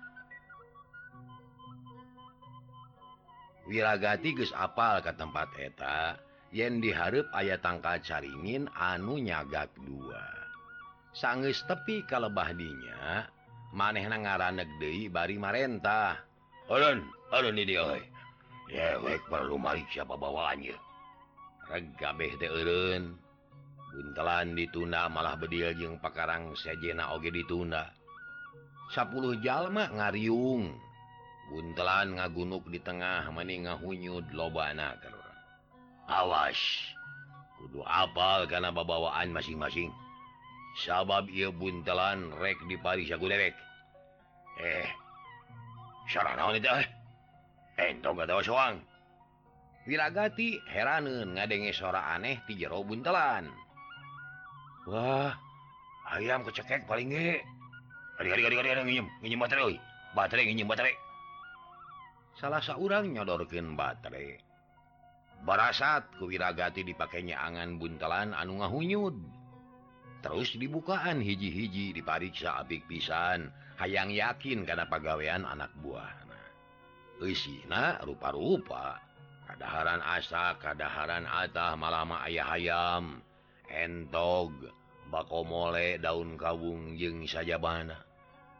wirragati 3.67 4.33
ge 4.33 4.47
apal 4.55 5.03
ke 5.03 5.11
tempat 5.13 5.51
eta 5.59 6.15
yen 6.55 6.79
diharap 6.79 7.27
ayat 7.35 7.59
tangka 7.59 7.99
caringin 7.99 8.71
anu 8.73 9.19
nyagak 9.19 9.69
dua. 9.83 10.23
Sangis 11.11 11.61
tepi 11.67 12.07
kalebah 12.07 12.55
dinya 12.55 13.27
maneh 13.75 14.07
na 14.07 14.17
ngaran 14.17 14.63
negde 14.63 15.11
bari 15.11 15.35
marentah. 15.35 16.15
Perlu 19.27 19.57
siapa 19.91 20.15
bawaannya. 20.15 20.75
Regabeh 21.67 22.31
teun 22.39 23.19
buntelan 23.91 24.53
ditunda 24.55 25.09
malah 25.09 25.35
bedil 25.35 25.73
jeung 25.75 25.97
pakarang 25.97 26.55
sejena 26.55 27.11
oge 27.15 27.31
ditunda. 27.33 27.91
10 28.93 29.43
jalma 29.43 29.91
ngariung. 29.91 30.86
buntelan 31.47 32.19
ngagunuk 32.19 32.67
di 32.67 32.79
tengah 32.83 33.31
mening 33.31 33.67
ngahunyud 33.67 34.35
loba 34.35 34.75
naker 34.75 35.15
awas. 36.07 36.57
Kudu 37.57 37.81
apal 37.83 38.47
karena 38.47 38.71
babawaan 38.71 39.33
masing-masing. 39.33 39.91
Sabab 40.77 41.25
ia 41.33 41.49
buntelan 41.49 42.29
rek 42.37 42.57
di 42.69 42.77
Paris 42.77 43.09
aku 43.09 43.25
dewek 43.25 43.55
eh 44.57 44.89
sarana 46.09 46.49
wanita 46.49 46.85
eh 47.81 47.87
entong 47.93 48.17
gak 48.17 48.29
tahu 48.29 48.41
soang. 48.45 48.77
Wiragati 49.87 50.59
heranun 50.69 51.33
ngadenge 51.33 51.73
suara 51.73 52.13
aneh 52.13 52.43
di 52.45 52.61
jero 52.61 52.85
buntelan. 52.85 53.49
Wah 54.85 55.33
ayam 56.13 56.45
kecekek 56.45 56.85
paling 56.85 57.09
ge. 57.09 57.41
Hari 58.17 58.33
hari 58.33 58.43
hari 58.49 58.57
hari 58.57 58.81
nginyem, 58.81 59.07
nginyem 59.21 59.41
baterai, 59.45 59.77
baterai, 60.17 60.49
nginyem 60.49 60.65
baterai. 60.65 61.06
salah 62.37 62.61
seorang 62.61 63.11
nyodorkan 63.11 63.73
baterai. 63.73 64.37
Barasat 65.43 66.17
kewiragati 66.17 66.81
dipakainya 66.81 67.37
angan 67.37 67.81
buntelan 67.81 68.33
anu 68.33 68.61
ngahunyud. 68.61 69.17
Terus 70.25 70.57
dibukaan 70.57 71.21
hiji-hiji 71.21 71.93
dipariksa 71.93 72.61
apik 72.61 72.85
pisan. 72.89 73.53
Hayang 73.77 74.09
yakin 74.09 74.65
karena 74.65 74.89
pegaweian 74.89 75.45
anak 75.45 75.69
buah 75.81 76.27
nah 77.65 77.97
rupa-rupa. 78.05 79.01
Kadaharan 79.47 80.03
asa 80.03 80.59
kadaharan 80.59 81.23
atah 81.23 81.73
malama 81.79 82.19
ayah 82.27 82.51
ayam 82.59 83.23
entog 83.71 84.51
bako 85.07 85.47
mole 85.47 85.97
daun 85.97 86.35
kawung 86.35 86.99
jeng 86.99 87.23
saja 87.25 87.55
bana. 87.57 87.95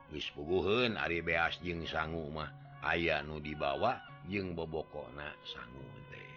Wispuguhun 0.10 0.96
Ari 0.96 1.20
beas 1.20 1.60
jeng 1.60 1.84
sanggu 1.84 2.24
mah. 2.32 2.50
aya 2.84 3.24
nu 3.26 3.42
dibawa 3.42 3.98
jeung 4.28 4.54
bobokona 4.54 5.32
sanggu 5.48 5.88
teh. 6.12 6.34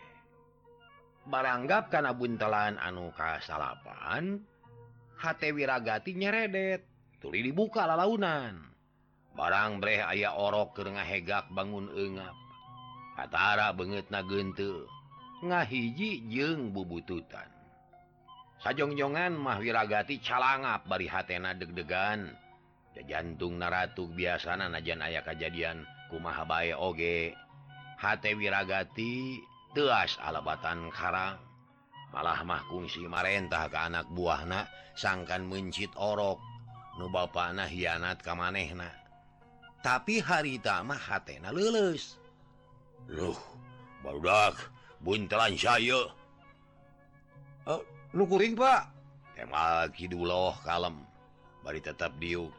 Baranggap 1.27 1.93
karena 1.93 2.17
buntelan 2.17 2.81
anu 2.81 3.13
kasalapan 3.13 4.41
H 5.21 5.25
wirragati 5.53 6.17
nyeredet 6.17 6.81
tuli 7.21 7.45
dibuka 7.45 7.85
la 7.85 8.01
launan 8.01 8.57
barang 9.37 9.81
bre 9.85 10.01
aya 10.01 10.33
orok 10.33 10.81
ke 10.81 10.89
ngahegak 10.89 11.53
bangun 11.53 11.93
engap 11.93 12.37
katara 13.21 13.77
banget 13.77 14.09
na 14.09 14.25
gente 14.25 14.89
ngahiji 15.45 16.25
jeung 16.29 16.73
bubututan. 16.73 17.49
Sajongjongan 18.61 19.41
mah 19.41 19.57
mahwirragati 19.57 20.21
calangap 20.21 20.85
bari 20.85 21.09
hatena 21.09 21.57
deg-degan. 21.57 22.29
Ja 22.93 23.03
jantung 23.07 23.57
naratuk 23.57 24.13
biasa 24.13 24.61
najan 24.61 25.01
aya 25.01 25.25
kejadian 25.25 25.89
kumahabae 26.11 26.75
oge. 26.75 27.33
H 28.01 28.05
wirragati 28.35 29.39
teas 29.73 30.19
alabatan 30.19 30.91
Karang 30.91 31.39
malah 32.11 32.43
mahkungsi 32.43 33.07
marentah 33.07 33.71
ke 33.71 33.79
anak 33.79 34.11
buahna 34.11 34.67
sangkan 34.99 35.47
mencit 35.47 35.95
orok. 35.95 36.43
Nuba 36.99 37.31
panah 37.31 37.71
hianat 37.71 38.21
kam 38.21 38.43
manehna. 38.43 38.91
Tapi 39.81 40.21
hari 40.21 40.61
haritamah 40.61 41.01
hatna 41.01 41.49
lulus 41.55 42.21
loh 43.09 43.39
barudak 44.05 44.55
buntelan 45.03 45.59
saya. 45.59 46.01
Eh, 47.67 47.73
uh, 47.75 47.83
nukuring 48.15 48.55
Pak? 48.55 48.83
Kemal 49.35 49.89
Kiduloh 49.97 50.55
kalem. 50.63 51.01
Bari 51.65 51.81
tetap 51.81 52.15
diuk. 52.21 52.53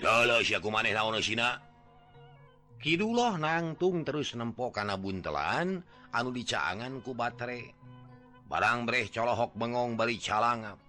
Dalah 0.00 0.42
si 0.44 0.56
aku 0.56 0.68
maneh 0.68 0.92
sina. 1.22 1.60
Kiduloh 2.82 3.38
nangtung 3.38 4.02
terus 4.02 4.34
nempok 4.34 4.74
kana 4.74 4.98
buntelan 4.98 5.78
anu 6.10 6.34
dicaanganku 6.34 7.14
baterai. 7.14 7.70
Barang 8.50 8.82
Breh 8.90 9.06
colohok 9.06 9.54
bengong 9.54 9.94
balik 9.94 10.18
calangap 10.18 10.82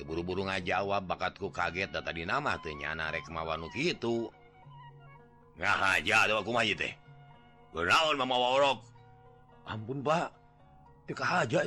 keburu-buru 0.00 0.48
nga 0.48 0.56
jawab 0.56 1.04
bakatku 1.04 1.52
kaget 1.52 1.92
data 1.92 2.16
di 2.16 2.24
nama 2.24 2.56
tenyana 2.56 3.12
rekmawanuk 3.12 3.76
itu 3.76 4.32
nga 5.60 6.00
aja 6.00 6.24
aku 6.32 6.56
teh? 6.72 6.96
Ampun 9.68 10.00
Pak. 10.00 10.28
Teka 11.12 11.44
aja 11.44 11.60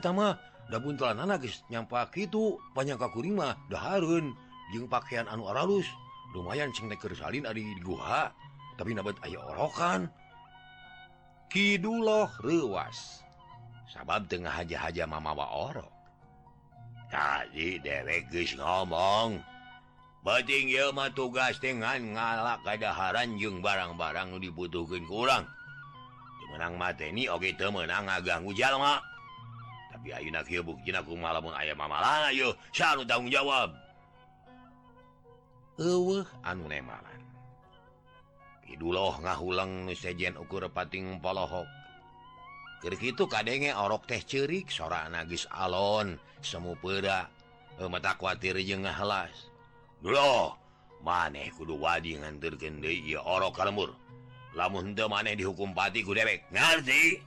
buntelan 0.81 1.21
nyampak 1.69 2.17
itu 2.17 2.57
banyak 2.73 2.97
kakurima 2.97 3.53
daharun 3.69 4.33
jeung 4.73 4.89
pakaian 4.89 5.29
anu 5.29 5.45
aralus 5.53 5.85
lumayan 6.33 6.73
sing 6.73 6.89
neker 6.89 7.13
salin 7.13 7.45
di 7.53 7.77
guha. 7.77 8.33
tapi 8.75 8.95
nabet 8.95 9.17
aya 9.23 9.39
orokan. 9.39 10.07
Kiduloh 11.51 12.31
ruas 12.39 13.21
sabab 13.91 14.23
tengah 14.31 14.51
haja-haja 14.51 15.03
mamawa 15.03 15.51
oro. 15.51 15.87
Tadi 17.11 17.75
dewek 17.83 18.31
ngomong 18.55 19.43
bating 20.23 20.71
ieu 20.71 20.95
mah 20.95 21.11
tugas 21.11 21.59
dengan 21.59 21.99
ngalak 22.15 22.63
kadaharan 22.63 23.35
jeung 23.35 23.59
barang-barang 23.59 24.39
dibutuhkan 24.39 25.03
kurang. 25.03 25.09
ku 25.11 25.15
urang. 25.27 25.43
Menang 26.51 26.75
mateni 26.75 27.31
oge 27.31 27.55
teu 27.55 27.71
meunang 27.71 28.11
ngaganggu 28.11 28.51
jalma 28.51 28.99
tapi 29.91 30.11
ayeuna 30.11 30.43
kieu 30.43 30.63
buktina 30.63 30.99
kumaha 30.99 31.39
lamun 31.39 31.55
aya 31.55 31.71
mamalana 31.71 32.31
yuk. 32.35 32.59
anu 32.75 33.07
tanggung 33.07 33.31
jawab. 33.31 33.71
Eueuh 35.79 36.27
anu 36.43 36.67
nemalan 36.67 37.20
Iduloh 38.71 39.19
ngahulang 39.19 39.85
nusejen 39.85 40.39
ukur 40.39 40.71
pating 40.71 41.19
polohok 41.19 41.67
itu 42.81 43.29
kadenge 43.29 43.75
orok 43.77 44.09
teh 44.09 44.23
cerik 44.25 44.73
sora 44.73 45.05
nagis 45.11 45.45
alon 45.53 46.17
semu 46.41 46.73
peda 46.81 47.29
mata 47.91 48.17
khawatir 48.17 48.57
je 48.57 48.73
ngalas 48.73 49.53
dulu 50.01 50.57
maneh 51.05 51.53
kudu 51.53 51.77
wadi 51.77 52.17
nganterkende 52.17 52.89
orok 53.21 53.53
kalmur 53.53 53.93
lamun 54.57 54.97
maneh 54.97 55.37
dihukum 55.37 55.77
pati 55.77 56.01
ku 56.01 56.17
dewek 56.17 56.49
ngerti 56.49 57.21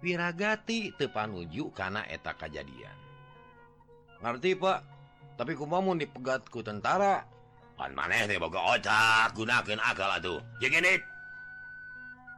piragati 0.00 0.96
tepanuju 0.96 1.68
karena 1.76 2.08
eta 2.08 2.32
kejadian 2.32 2.96
ngerti 4.20 4.56
Pak. 4.56 4.80
Tapi 5.36 5.52
ku 5.52 5.68
dipegatku 5.68 6.64
tentara 6.64 7.28
maneh 7.76 8.24
otak 8.40 9.36
gunakan 9.36 9.80
akal 9.84 10.10
aduh 10.16 10.40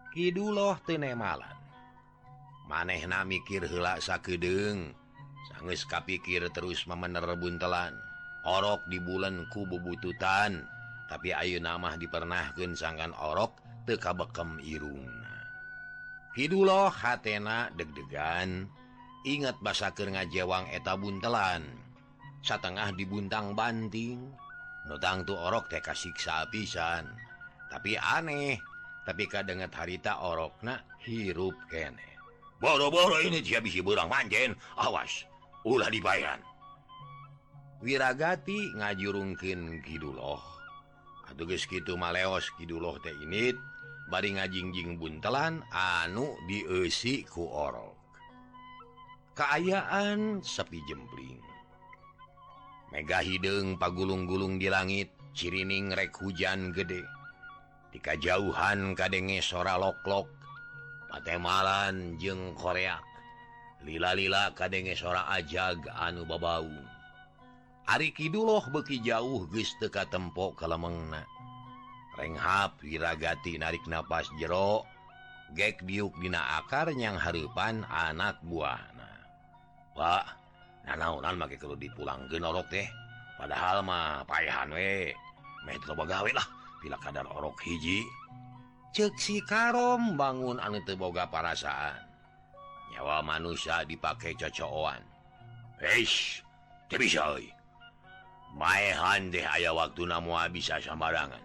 Kidullah 0.09 0.77
tenemalan 0.83 1.57
maneh 2.66 3.01
na 3.07 3.22
mikir 3.22 3.64
helak 3.64 4.03
sakedeng 4.03 4.92
sangges 5.48 5.88
kapikir 5.88 6.44
terus 6.53 6.85
memener 6.85 7.24
buntelan. 7.35 7.96
Orok 8.46 8.87
di 8.87 9.03
bulan 9.03 9.51
kubu 9.51 9.83
bututan 9.83 10.62
tapi 11.11 11.35
Ayu 11.35 11.59
nama 11.59 11.98
dipernahkan 11.98 12.79
sangkan 12.79 13.12
orok 13.18 13.59
teka 13.85 14.14
bekem 14.14 14.62
irung 14.62 15.09
Kiduloh 16.38 16.87
hatena 16.87 17.66
deg-degan. 17.74 18.70
Ingat 19.27 19.59
basaker 19.59 20.07
ngajewang 20.07 20.70
eta 20.70 20.94
buntelan. 20.94 21.66
Satengah 22.46 22.94
dibuntang 22.94 23.59
banting. 23.59 24.22
nudang 24.88 25.22
tuh 25.29 25.37
orok 25.37 25.68
TK 25.68 25.87
siksa 25.92 26.48
pisan. 26.48 27.07
Tapi 27.68 28.01
aneh 28.01 28.57
tapi 29.05 29.24
kadang 29.24 29.64
harita 29.64 30.20
orokna 30.24 30.81
hirup 31.05 31.57
kene. 31.68 32.16
Boro-boro 32.59 33.22
ini 33.22 33.38
dia 33.40 33.62
bisa 33.62 33.85
burang 33.85 34.11
manjen. 34.11 34.57
Awas 34.77 35.29
ulah 35.62 35.92
dibayan 35.92 36.40
Wiragati 37.79 38.74
ngajurungkin 38.74 39.87
Kiduloh. 39.87 40.42
Aduh 41.31 41.46
geus 41.46 41.62
kitu 41.70 41.94
maleos 41.94 42.51
Kiduloh 42.59 42.98
teh 42.98 43.14
ini 43.22 43.55
bari 44.11 44.35
ngajingjing 44.35 44.98
buntelan 44.98 45.62
anu 45.70 46.35
dieusi 46.51 47.22
ku 47.22 47.46
orok. 47.46 47.94
Keayaan 49.38 50.42
sepi 50.42 50.83
jempling. 50.90 51.47
Mega 52.88 53.20
hidung 53.20 53.77
pagulung-gulung 53.77 54.57
di 54.57 54.72
langit 54.72 55.12
cirining 55.37 55.92
rek 55.92 56.16
hujan 56.16 56.72
gede. 56.72 57.05
Di 57.92 58.01
jauhan 58.01 58.92
kadenge 58.92 59.40
sora 59.40 59.81
loklok 59.81 60.29
Patemalan 61.09 62.20
jeng 62.20 62.53
Koreak 62.53 63.09
lila-lila 63.87 64.53
kadenge 64.53 64.92
sora 64.98 65.31
ajag 65.33 65.87
anu 65.88 66.27
babau. 66.27 66.68
Ari 67.88 68.12
Kiduloh 68.12 68.61
beki 68.68 69.01
jauh 69.01 69.48
geus 69.48 69.72
teka 69.81 70.05
tempo 70.05 70.53
kalemengna. 70.53 71.24
Renghap 72.18 72.83
wiragati 72.85 73.57
narik 73.57 73.87
napas 73.88 74.29
jero 74.37 74.85
gek 75.57 75.81
diuk 75.87 76.12
dina 76.20 76.61
akar 76.61 76.92
akarnyang 76.92 77.16
harupan 77.16 77.87
anak 77.88 78.37
buana 78.44 79.24
Pak 79.96 80.27
naonan 80.96 81.37
make 81.37 81.61
kalau 81.61 81.77
dipulangkan 81.77 82.40
orok 82.40 82.70
teh 82.72 82.87
padahal 83.37 83.85
mah 83.85 84.24
payahan 84.24 84.72
we 84.72 85.12
metro 85.68 85.92
bagawe 85.92 86.31
lah 86.33 86.46
bila 86.81 86.96
kadar 87.03 87.27
orok 87.27 87.59
hiji. 87.66 88.07
Ceksi 88.94 89.44
karom 89.44 90.16
bangun 90.16 90.57
anu 90.62 90.81
teboga 90.87 91.29
parasaan. 91.29 91.98
Nyawa 92.94 93.20
manusia 93.20 93.85
dipakai 93.85 94.33
cocokan 94.33 95.05
Eish, 95.79 96.42
teu 96.90 96.98
bisa 96.98 97.22
euy. 97.37 97.53
Maehan 98.57 99.29
deh 99.31 99.44
aya 99.44 99.70
waktu 99.70 100.09
namu 100.09 100.35
bisa 100.51 100.81
sambarangan 100.81 101.38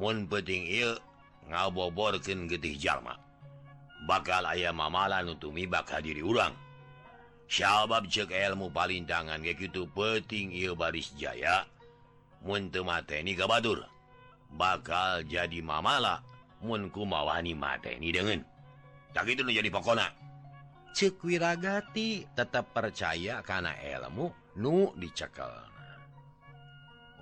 Mun 0.00 0.24
penting 0.26 0.64
ieu 0.64 0.96
ngaboborkan 1.46 2.48
getih 2.48 2.74
jalma. 2.74 3.14
Bakal 4.08 4.48
ayam 4.48 4.80
mamalan 4.80 5.36
untuk 5.36 5.52
mi 5.52 5.68
bakal 5.68 6.00
diri 6.00 6.24
urang. 6.24 6.56
Syabab 7.50 8.06
cek 8.06 8.30
ilmu 8.30 8.70
palintangan 8.70 9.42
kayak 9.42 9.58
gitu 9.58 9.90
peting 9.90 10.54
il 10.54 10.78
baris 10.78 11.10
Jaya. 11.18 11.66
Muntu 12.46 12.86
mateni 12.86 13.34
ke 13.34 13.42
Batur 13.42 13.82
bakal 14.54 15.26
jadi 15.26 15.58
mamala. 15.58 16.22
Munku 16.62 17.02
mawani 17.02 17.50
mateni 17.58 18.14
dengan 18.14 18.38
tak 19.10 19.26
itu 19.26 19.42
jadi 19.42 19.66
pokona. 19.66 20.06
Cekwiragati 20.94 22.30
tetap 22.38 22.70
percaya 22.70 23.42
karena 23.42 23.74
ilmu 23.82 24.30
nu 24.62 24.94
dicekel 24.94 25.50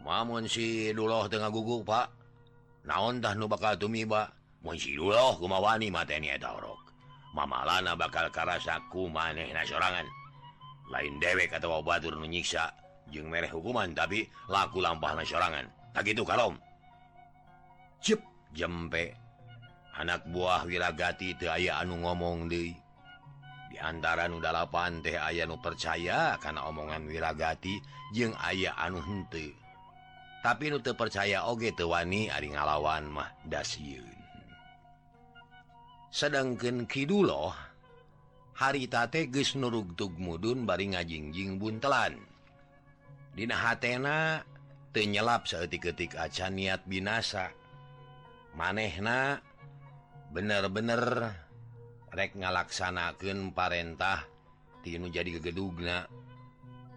mamun 0.05 0.45
si 0.45 0.93
duloh 0.93 1.25
tengah 1.25 1.49
gugup 1.49 1.89
pak. 1.89 2.07
Naon 2.85 3.25
dah 3.25 3.33
nu 3.33 3.49
bakal 3.49 3.81
tumiba? 3.81 4.29
Mun 4.61 4.77
si 4.77 4.93
duloh 4.93 5.41
kumawani 5.41 5.89
mateni 5.89 6.29
etarok 6.29 6.89
mamalana 7.37 7.95
bakal 7.95 8.27
karasaku 8.35 9.07
maneh 9.07 9.55
na 9.55 9.63
sorangan. 9.63 10.18
lain 10.89 11.21
dewek 11.21 11.53
atau 11.53 11.81
Batur 11.85 12.17
menyiksa 12.17 12.73
jeng 13.09 13.29
mereh 13.33 13.49
hukuman 13.49 13.93
tapi 13.97 14.29
laku 14.49 14.81
lampah 14.81 15.17
na 15.17 15.25
sorangan. 15.25 15.67
Tak 15.93 16.09
itu 16.09 16.25
kalom. 16.25 16.57
Cep 18.05 18.21
jempe. 18.53 19.17
Anak 19.99 20.31
buah 20.31 20.63
wiragati 20.63 21.35
wilagati 21.35 21.51
aya 21.51 21.83
anu 21.83 21.99
ngomong 22.07 22.47
di 22.47 22.71
diantara 23.69 24.27
nudalapan 24.33 25.05
teh 25.05 25.15
aya 25.15 25.45
nu 25.45 25.61
percaya 25.61 26.35
karena 26.41 26.65
omongan 26.67 27.05
wiragati 27.05 27.77
jeung 28.17 28.33
aya 28.41 28.73
anu 28.81 28.99
hente 29.05 29.53
tapi 30.41 30.73
nu 30.73 30.81
percaya 30.81 31.45
oge 31.45 31.77
tewani 31.77 32.33
ari 32.33 32.49
ngalawan 32.51 33.05
mah 33.13 33.29
dasyun 33.45 34.09
sedangkan 36.09 36.89
Kiduloh 36.89 37.68
haritate 38.59 39.31
geus 39.31 39.55
nurrugtug 39.55 40.19
mudun 40.19 40.67
bari 40.67 40.91
ngajingjing 40.91 41.63
buntelan. 41.63 42.19
Dina 43.31 43.55
hatena 43.55 44.43
tenyelap 44.91 45.47
seetik-ketik 45.47 46.19
aca 46.19 46.51
niat 46.51 46.83
binasa. 46.91 47.55
Manehna 48.59 49.39
bener-bener 50.35 51.31
rek 52.11 52.35
ngalaksanakeun 52.35 53.55
parentah 53.55 54.27
tinu 54.83 55.07
jadi 55.07 55.39
kegedugna 55.39 56.11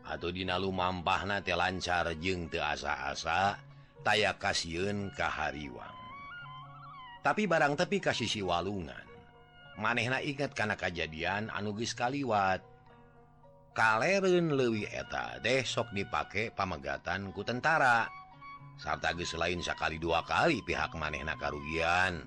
atau 0.01 0.33
dinalu 0.33 0.73
mampah 0.73 1.21
na 1.29 1.37
te 1.45 1.53
lancar 1.53 2.09
jeng 2.17 2.49
te 2.49 2.57
asa-asa 2.57 3.61
taya 4.01 4.33
kasiun 4.33 5.13
kahariwang 5.13 6.01
tapi 7.21 7.45
barang 7.45 7.77
tepi 7.77 8.01
kasih 8.01 8.25
si 8.25 8.41
walungan. 8.41 9.10
manehna 9.79 10.19
ingat 10.19 10.51
karena 10.51 10.75
kejadian 10.75 11.53
anugis 11.53 11.95
Kaliwat. 11.95 12.63
Kalerun 13.71 14.51
Lewi 14.59 14.83
eta 14.83 15.39
desok 15.39 15.95
dipakai 15.95 16.51
pamegatan 16.51 17.31
ku 17.31 17.39
tentara. 17.45 18.03
Sartage 18.75 19.23
selain 19.23 19.63
sekali 19.63 19.95
dua 19.95 20.27
kali 20.27 20.59
pihak 20.65 20.91
manehna 20.99 21.39
karugian. 21.39 22.19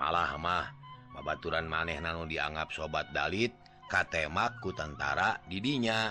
Malah 0.00 0.34
mah 0.34 0.66
babaturan 1.14 1.68
maneh 1.70 2.00
Nanu 2.02 2.26
dianggap 2.26 2.74
sobat 2.74 3.12
Dalit 3.14 3.54
katemakku 3.86 4.74
tentara 4.74 5.38
didinya. 5.46 6.10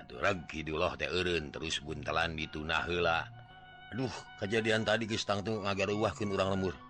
Aduh 0.00 0.22
Kidullah 0.48 0.94
teun 0.96 1.50
terus 1.50 1.82
buntelan 1.82 2.38
dituna 2.38 2.86
hela 2.86 3.26
Aduh 3.94 4.12
kejadian 4.42 4.84
tadi 4.84 5.08
gestang 5.08 5.40
tuh 5.40 5.62
ngagar 5.62 5.88
ruahkin 5.88 6.28
urang 6.28 6.52
lemur. 6.52 6.85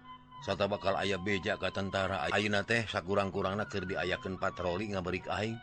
sata 0.47 0.71
bakal 0.71 0.95
ayah 1.03 1.19
beja 1.19 1.59
ke 1.59 1.67
tentara 1.75 2.23
Aina 2.31 2.63
teh 2.63 2.87
sakurang-kurang 2.87 3.59
nakir 3.59 3.83
diayaken 3.83 4.39
patroli 4.39 4.95
ngaberik 4.95 5.27
Aing. 5.27 5.59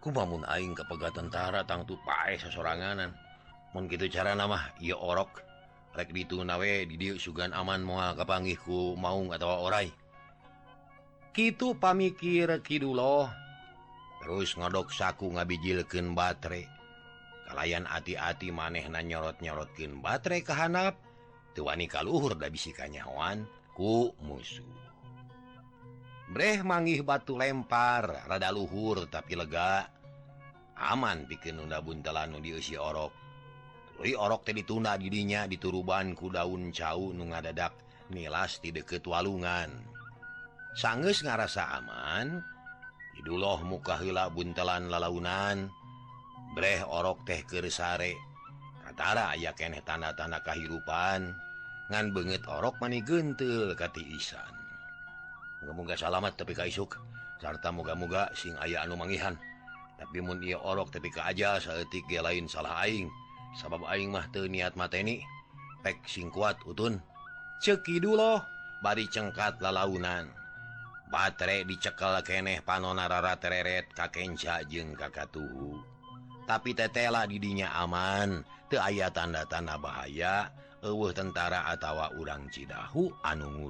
Kumamun 0.00 0.48
Aing 0.48 0.72
kepega 0.72 1.12
tentara 1.12 1.60
tangtu 1.68 2.00
pae 2.00 2.40
sesoranganan 2.40 3.12
Mun 3.76 3.92
gitu 3.92 4.08
cara 4.08 4.32
nama 4.32 4.72
ia 4.80 4.96
orok. 4.96 5.44
Rek 5.92 6.16
ditu 6.16 6.40
nawe 6.40 6.88
didiuk 6.88 7.20
sugan 7.20 7.52
aman 7.52 7.84
moal 7.84 8.16
kapanggihku 8.16 8.96
maung 8.96 9.36
atau 9.36 9.68
orai. 9.68 9.92
Kitu 11.36 11.76
pamikir 11.76 12.48
kiduloh 12.64 13.28
terus 14.24 14.56
ngodok 14.56 14.90
saku 14.96 15.28
ngabijilken 15.36 16.16
baterai. 16.16 16.64
Kalian 17.52 17.84
hati-hati 17.84 18.48
maneh 18.48 18.86
na 18.88 19.04
nyorot-nyorotkin 19.04 20.00
baterai 20.00 20.40
kehanap 20.40 20.96
tuwani 21.52 21.84
kalluhur 21.90 22.38
da 22.38 22.46
bisikanyawan 22.46 23.59
ku 23.74 24.12
musuh. 24.22 24.66
Breh 26.30 26.62
manggih 26.62 27.02
batu 27.02 27.34
lempar 27.34 28.26
rada 28.30 28.54
luhur 28.54 29.10
tapi 29.10 29.34
lega. 29.34 29.90
Aman 30.78 31.26
bikin 31.26 31.58
nunda 31.58 31.82
buntelanu 31.82 32.38
diusi 32.38 32.78
orok. 32.78 33.12
Lui 34.00 34.16
orok 34.16 34.46
teh 34.46 34.54
ditunda 34.56 34.96
didinya 34.96 35.44
dituruban 35.44 36.16
ku 36.16 36.32
daun 36.32 36.72
cau 36.72 37.12
nu 37.12 37.28
ngadadak 37.28 37.74
nilas 38.14 38.62
di 38.62 38.72
deket 38.72 39.04
walungan. 39.04 39.68
Sanggeus 40.78 41.26
ngarasa 41.26 41.66
aman 41.82 42.38
Iduloh 43.18 43.60
muka 43.66 43.98
mukahila 43.98 44.30
buntelan 44.30 44.86
lalaunan. 44.86 45.68
Breh 46.54 46.80
orok 46.86 47.26
teh 47.26 47.42
kersare 47.42 48.30
Katara 48.90 49.30
aya 49.30 49.54
keneh 49.54 49.86
tanda-tanda 49.86 50.42
kehidupan, 50.42 51.30
ngan 51.90 52.14
banget 52.14 52.46
orok 52.46 52.78
mani 52.78 53.02
gentil 53.02 53.74
kati 53.74 54.14
Isan. 54.14 54.54
Moga-moga 55.60 55.98
salamat 55.98 56.32
tapi 56.38 56.54
ka 56.56 56.64
isuk. 56.64 56.96
Sarta 57.42 57.68
moga-moga 57.74 58.30
sing 58.32 58.54
aya 58.62 58.86
anu 58.86 58.96
mangihan. 58.96 59.36
Tapi 59.98 60.24
mun 60.24 60.40
ia 60.40 60.56
orok 60.56 60.94
tapi 60.94 61.12
ka 61.12 61.28
aja 61.28 61.60
sayatik 61.60 62.06
ge 62.08 62.22
lain 62.22 62.48
salah 62.48 62.86
aing. 62.86 63.10
Sabab 63.58 63.84
aing 63.90 64.14
mah 64.14 64.30
teu 64.30 64.46
niat 64.46 64.78
mateni 64.78 65.20
pek 65.84 66.06
sing 66.06 66.30
kuat 66.32 66.56
utun. 66.64 67.02
Ceki 67.60 68.00
dulu 68.00 68.40
bari 68.80 69.04
cengkat 69.10 69.60
lalaunan. 69.60 70.30
Baterai 71.10 71.66
dicekel 71.66 72.22
keneh 72.22 72.62
panona 72.62 73.10
rara 73.10 73.34
tereret 73.36 73.90
kakenca 73.92 74.62
jeung 74.64 74.94
kakatuhu 74.94 75.90
tapi 76.50 76.74
tetela 76.74 77.30
didinya 77.30 77.70
aman. 77.78 78.42
Teu 78.66 78.82
aya 78.82 79.06
tanda-tanda 79.14 79.78
bahaya. 79.78 80.50
uh 80.80 81.10
tentara 81.12 81.68
atawa 81.68 82.08
urang 82.16 82.48
Cidahu 82.48 83.12
anu 83.20 83.68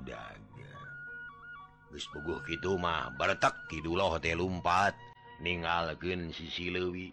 guysguh 1.91 2.79
mah 2.79 3.11
bertak 3.19 3.67
Kiduloh 3.67 4.15
hotel 4.15 4.39
lumpat 4.39 4.95
ningalken 5.43 6.31
sisi 6.31 6.71
Lewi 6.71 7.11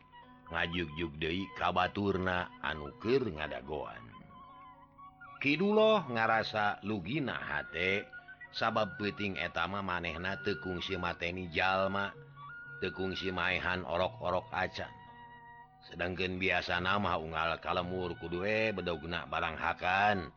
ngajuk-juk 0.53 1.17
Dei 1.17 1.43
kabaturna 1.57 2.61
anukir 2.61 3.25
ngadagoan. 3.25 3.99
Kiduloh 5.41 6.05
ngarasa 6.07 6.81
lugina 6.85 7.35
H 7.41 7.65
sabab 8.53 8.95
peting 9.01 9.37
etama 9.37 9.81
manehna 9.81 10.39
tekungsi 10.45 10.95
mateni 10.97 11.49
jalma 11.49 12.13
tekungsi 12.79 13.33
maehan 13.33 13.81
orok-orok 13.81 14.45
acan. 14.53 14.89
sedangkan 15.87 16.35
biasa 16.35 16.83
nama 16.83 17.15
unggal 17.15 17.57
kalemur 17.63 18.15
kudue 18.19 18.75
bedogna 18.75 19.23
barang 19.27 19.55
Hakan 19.55 20.27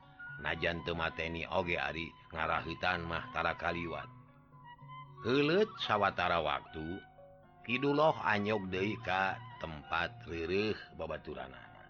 najan 0.41 0.81
temateni 0.87 1.43
oge 1.51 1.77
Ari 1.77 2.09
ngarahitan 2.31 3.03
Mahtara 3.05 3.59
Kaliwat. 3.59 4.07
Helet 5.27 5.69
sawwatara 5.85 6.41
waktu 6.41 6.97
Kidullah 7.69 8.17
anyok 8.25 8.73
Deika 8.73 9.37
tempat 9.61 10.09
ririh 10.25 10.79
babaturanana 10.97 11.85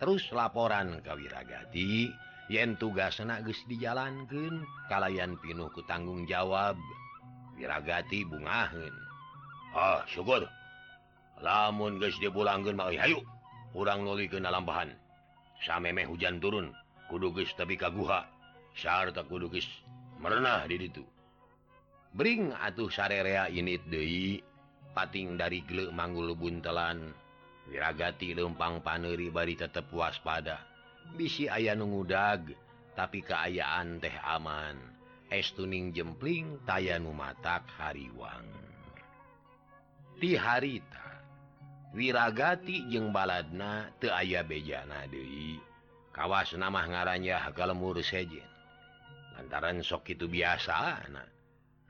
terus 0.00 0.24
laporan 0.32 1.04
Kawiragati 1.04 2.08
yen 2.48 2.80
tugas 2.80 3.20
nagus 3.20 3.60
dijalankan 3.68 4.64
kalayan 4.88 5.36
pinuhku 5.40 5.84
tanggung 5.84 6.24
jawab. 6.24 6.78
Wiragati 7.56 8.20
bungahun 8.28 8.92
Oh 9.76 10.00
ah, 10.00 10.00
syukur. 10.08 10.40
lamun 11.40 12.00
guys 12.00 12.16
dipulanggen 12.20 12.76
mau 12.76 12.88
Hayyu 12.88 13.20
kurang 13.76 14.04
nuli 14.08 14.28
ke 14.30 14.40
lampahan 14.40 14.92
samemeh 15.64 16.08
hujan 16.08 16.40
turun 16.40 16.72
kudugis 17.08 17.52
tapi 17.56 17.76
kaguha 17.76 18.24
sarta 18.72 19.24
kudugis 19.24 19.68
merenah 20.20 20.64
di 20.64 20.80
itu 20.80 21.04
Bring 22.16 22.48
atuh 22.48 22.88
sarerea 22.88 23.52
init 23.52 23.84
Dei 23.92 24.40
pating 24.96 25.36
dari 25.36 25.60
gele 25.68 25.92
manggul 25.92 26.32
buntelan. 26.32 27.12
Wiragati 27.68 28.32
lempang 28.32 28.80
paneri 28.80 29.28
bari 29.28 29.52
tetap 29.52 29.92
waspada. 29.92 30.64
Bisi 31.12 31.44
ayah 31.44 31.76
nunggudag 31.76 32.56
tapi 32.96 33.20
keayaan 33.20 34.00
teh 34.00 34.16
aman. 34.24 34.80
Es 35.28 35.52
tuning 35.52 35.92
jempling 35.92 36.56
tayanu 36.64 37.12
matak 37.12 37.68
hariwang. 37.76 38.48
Di 40.16 40.40
harita. 40.40 41.15
Wiragati 41.96 42.92
jeung 42.92 43.08
baladna 43.08 43.88
te 43.96 44.12
aya 44.12 44.44
bejana 44.44 45.08
Dewi 45.08 45.56
kawas 46.12 46.52
nama 46.52 46.84
ngaranya 46.84 47.40
kalemur 47.56 47.96
sejen 48.04 48.44
lantaran 49.32 49.80
sok 49.80 50.12
itu 50.12 50.28
biasa 50.28 51.08
anak 51.08 51.36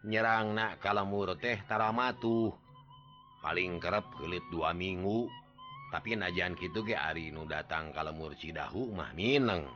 nyerang 0.07 0.55
nak 0.55 0.79
na 0.79 1.35
teh 1.35 1.59
taramatu. 1.67 2.55
Paling 3.43 3.83
kerep 3.83 4.07
kulit 4.15 4.43
dua 4.51 4.71
minggu. 4.71 5.27
Tapi 5.91 6.19
najan 6.19 6.59
gitu 6.59 6.83
ge 6.83 6.99
Arinu 6.99 7.47
datang 7.47 7.95
kalemur 7.95 8.35
Cidahu 8.35 8.91
mah 8.95 9.15
Mineng. 9.15 9.67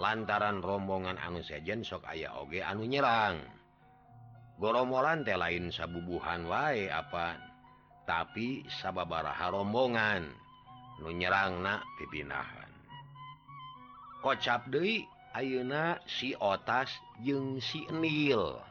Lantaran 0.00 0.64
rombongan 0.64 1.20
anu 1.20 1.44
sejen 1.44 1.84
sok 1.84 2.08
aya 2.08 2.32
oge 2.36 2.64
anu 2.64 2.84
nyerang. 2.88 3.40
Goromolan 4.56 5.24
teh 5.24 5.36
lain 5.36 5.68
sabubuhan 5.68 6.48
wae 6.48 6.88
apa 6.88 7.53
tapi 8.04 8.64
sababaraha 8.80 9.52
rombongan 9.52 10.28
nu 11.00 11.10
nyerang 11.10 11.60
nyerangnak 11.60 11.82
pipinahan. 11.98 12.70
Kocap 14.24 14.72
Dewi 14.72 15.04
Ayeuna 15.34 15.98
si 16.06 16.30
otas 16.38 16.94
jeung 17.18 17.58
si 17.58 17.82
sinil 17.90 18.62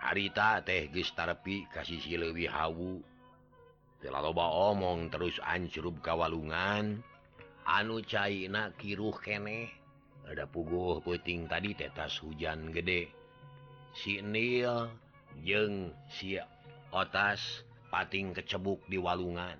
harita 0.00 0.60
teh 0.60 0.92
gestarpi 0.92 1.64
kasih 1.72 2.00
si 2.00 2.20
lewi 2.20 2.44
Hawu. 2.44 3.00
Telah 4.00 4.20
loba 4.20 4.48
omong 4.72 5.08
terus 5.08 5.40
ancurub 5.40 6.00
kawalungan 6.04 7.00
anu 7.64 8.04
caina 8.04 8.72
kiruh 8.76 9.16
keneh. 9.16 9.68
Ada 10.28 10.44
puguh 10.44 11.00
puting 11.00 11.48
tadi 11.48 11.72
tetas 11.72 12.20
hujan 12.20 12.70
gede. 12.70 13.08
Si 13.96 14.20
Nil 14.20 14.88
jeng 15.42 15.96
si 16.12 16.36
otas 16.92 17.64
pating 17.90 18.32
kecebuk 18.32 18.80
di 18.86 18.96
walungan. 18.96 19.58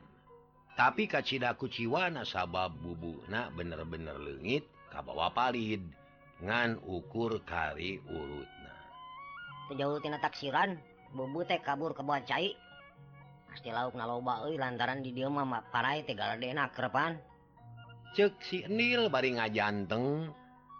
Tapi 0.78 1.04
kacidaku 1.10 1.68
Ciwana 1.68 2.24
sabab 2.24 2.72
bubukna 2.80 3.52
bener-bener 3.52 4.16
lengit 4.16 4.64
kabawa 4.88 5.28
Palid 5.34 5.82
ngan 6.40 6.80
ukur 6.88 7.42
kari 7.44 8.00
urutna. 8.08 8.74
Sejauh 9.68 10.00
tina 10.00 10.16
taksiran 10.16 10.80
bubu 11.12 11.44
teh 11.44 11.60
kabur 11.60 11.92
ke 11.92 12.00
bawah 12.00 12.24
cai. 12.24 12.56
Pasti 13.50 13.68
lauk 13.68 13.98
naloba 13.98 14.46
euy 14.46 14.56
lantaran 14.56 15.02
di 15.04 15.12
dieu 15.12 15.28
mah 15.28 15.44
parai 15.68 16.06
teh 16.06 16.16
galadena 16.16 16.70
kerepan. 16.72 17.18
Cek 18.16 18.42
si 18.42 18.64
Nil 18.70 19.12
bari 19.12 19.36
ngajanteng 19.36 20.32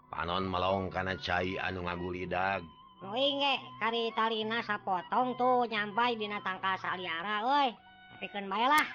panon 0.09 0.43
melong 0.49 0.91
kana 0.91 1.15
cai 1.19 1.55
anu 1.61 1.85
ngagulidag 1.85 2.63
kari 3.01 4.13
Talina 4.13 4.61
sapotong 4.61 5.33
tuh 5.33 5.65
nyampai 5.65 6.21
dina 6.21 6.37
binatang 6.37 6.61
kasaliara 6.61 7.41
woi. 7.41 7.73
Piken 8.21 8.45
baiklah. 8.45 8.85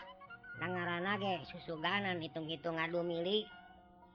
Nangarana 0.62 1.18
ge 1.18 1.42
susuganan 1.50 2.22
hitung-hitung 2.22 2.78
ngadu 2.78 3.02
milik. 3.02 3.50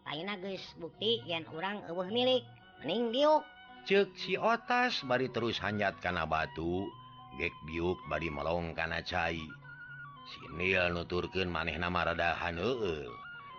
Lain 0.07 0.31
geus 0.39 0.63
bukti 0.79 1.19
yen 1.27 1.43
urang 1.51 1.83
eueuh 1.91 2.07
milik. 2.07 2.47
Mening 2.81 3.11
diuk 3.11 3.43
cek 3.83 4.15
si 4.15 4.39
otas 4.39 5.03
bari 5.03 5.27
terus 5.27 5.59
hanyat 5.59 5.99
kana 5.99 6.23
batu. 6.23 6.87
Gek 7.35 7.53
biuk 7.67 7.99
bari 8.07 8.31
melong 8.31 8.71
kana 8.71 9.03
cai. 9.03 9.43
Sinil 10.31 10.95
nuturkeun 10.95 11.51
maneh 11.51 11.75
nama 11.75 12.15
radahan 12.15 12.55
e 12.55 13.11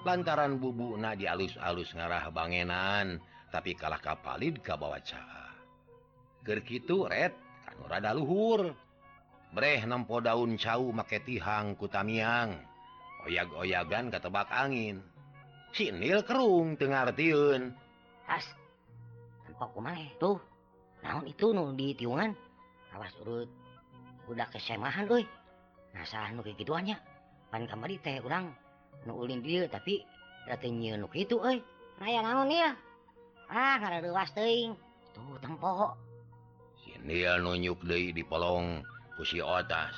lantaran 0.09 0.57
bubu 0.57 0.97
na 0.97 1.13
di 1.13 1.29
alus-alus 1.29 1.93
ngarah 1.93 2.33
bangenan 2.33 3.21
tapi 3.53 3.77
kalah 3.77 4.01
kapalid 4.01 4.65
kabawa 4.65 4.97
cai. 5.05 5.42
gitu 6.43 7.07
red 7.07 7.33
rada 7.87 8.15
luhur. 8.15 8.75
Breh 9.53 9.85
nempo 9.85 10.17
daun 10.25 10.57
cau 10.57 10.97
make 10.97 11.21
tihang 11.29 11.77
kutamiang 11.77 12.57
oyag-oyagan 13.29 14.09
ketebak 14.09 14.49
angin. 14.49 15.05
Sinil 15.73 16.25
kerung 16.25 16.77
Tengar 16.77 17.13
tiun 17.17 17.73
khas 18.33 18.47
tuh 20.19 20.41
naon 21.05 21.25
itu 21.29 21.53
nu 21.53 21.71
di 21.77 21.95
tiungan? 21.95 22.35
Awas 22.97 23.13
urut. 23.23 23.49
Udah 24.27 24.49
kesemahan 24.51 25.07
doi 25.07 25.25
nasahan 25.93 26.35
nu 26.35 26.43
kayak 26.43 26.57
gituannya 26.57 26.97
pan 27.53 27.69
kamari 27.69 28.01
teh 28.01 28.19
urang 28.25 28.51
nu 29.05 29.13
ulin 29.21 29.45
dia 29.45 29.69
tapi 29.69 30.03
rata 30.49 30.67
nyeun 30.67 31.05
nu 31.05 31.09
kitu 31.13 31.39
euy. 31.39 31.61
Raya 32.01 32.25
naon 32.25 32.51
ya? 32.51 32.73
Ah 33.53 33.77
kada 33.79 34.01
ruas 34.03 34.33
teuing. 34.33 34.73
Tuh 35.13 35.37
tempo 35.45 35.93
dia 37.03 37.39
nunjuk 37.39 37.83
De 37.83 38.15
dipolong 38.15 38.87
kusi 39.19 39.43
atas 39.43 39.95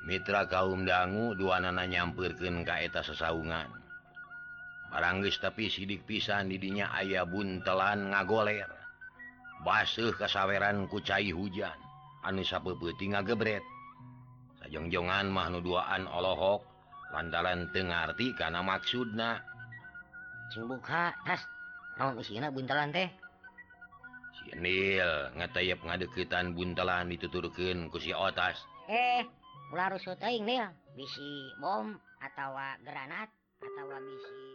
Mitra 0.00 0.48
kaum 0.48 0.88
dangu 0.88 1.36
dua 1.36 1.60
duanana 1.60 1.84
nyampirkan 1.84 2.64
kaeta 2.64 3.04
sesaungan. 3.04 3.68
Barangis 4.90 5.36
tapi 5.38 5.68
sidik 5.68 6.08
pisan 6.08 6.48
didinya 6.48 6.88
ayah 6.98 7.28
buntelan 7.28 8.10
ngagoler. 8.14 8.70
Basuh 9.60 10.16
kesaweran 10.16 10.88
kucai 10.88 11.30
hujan. 11.30 11.76
Anu 12.24 12.40
peputi 12.44 13.12
ngagebret. 13.12 13.64
Sajongjongan 14.60 15.28
mahnu 15.32 15.60
duaan 15.60 16.08
olohok 16.08 16.69
lantaran 17.14 17.70
Tengerti 17.70 18.34
karena 18.34 18.62
maksudna? 18.62 19.42
Ngetayap 25.38 25.78
ngadeketan 25.86 26.58
buntelan 26.58 27.06
dituturken 27.12 27.86
ku 27.92 28.02
si 28.02 28.10
otas. 28.10 28.58
Eh 28.90 29.22
ular 29.70 29.94
bom 31.62 31.94
atau 32.18 32.50
granat 32.82 33.30
atau 33.62 33.86
bisi 34.02 34.49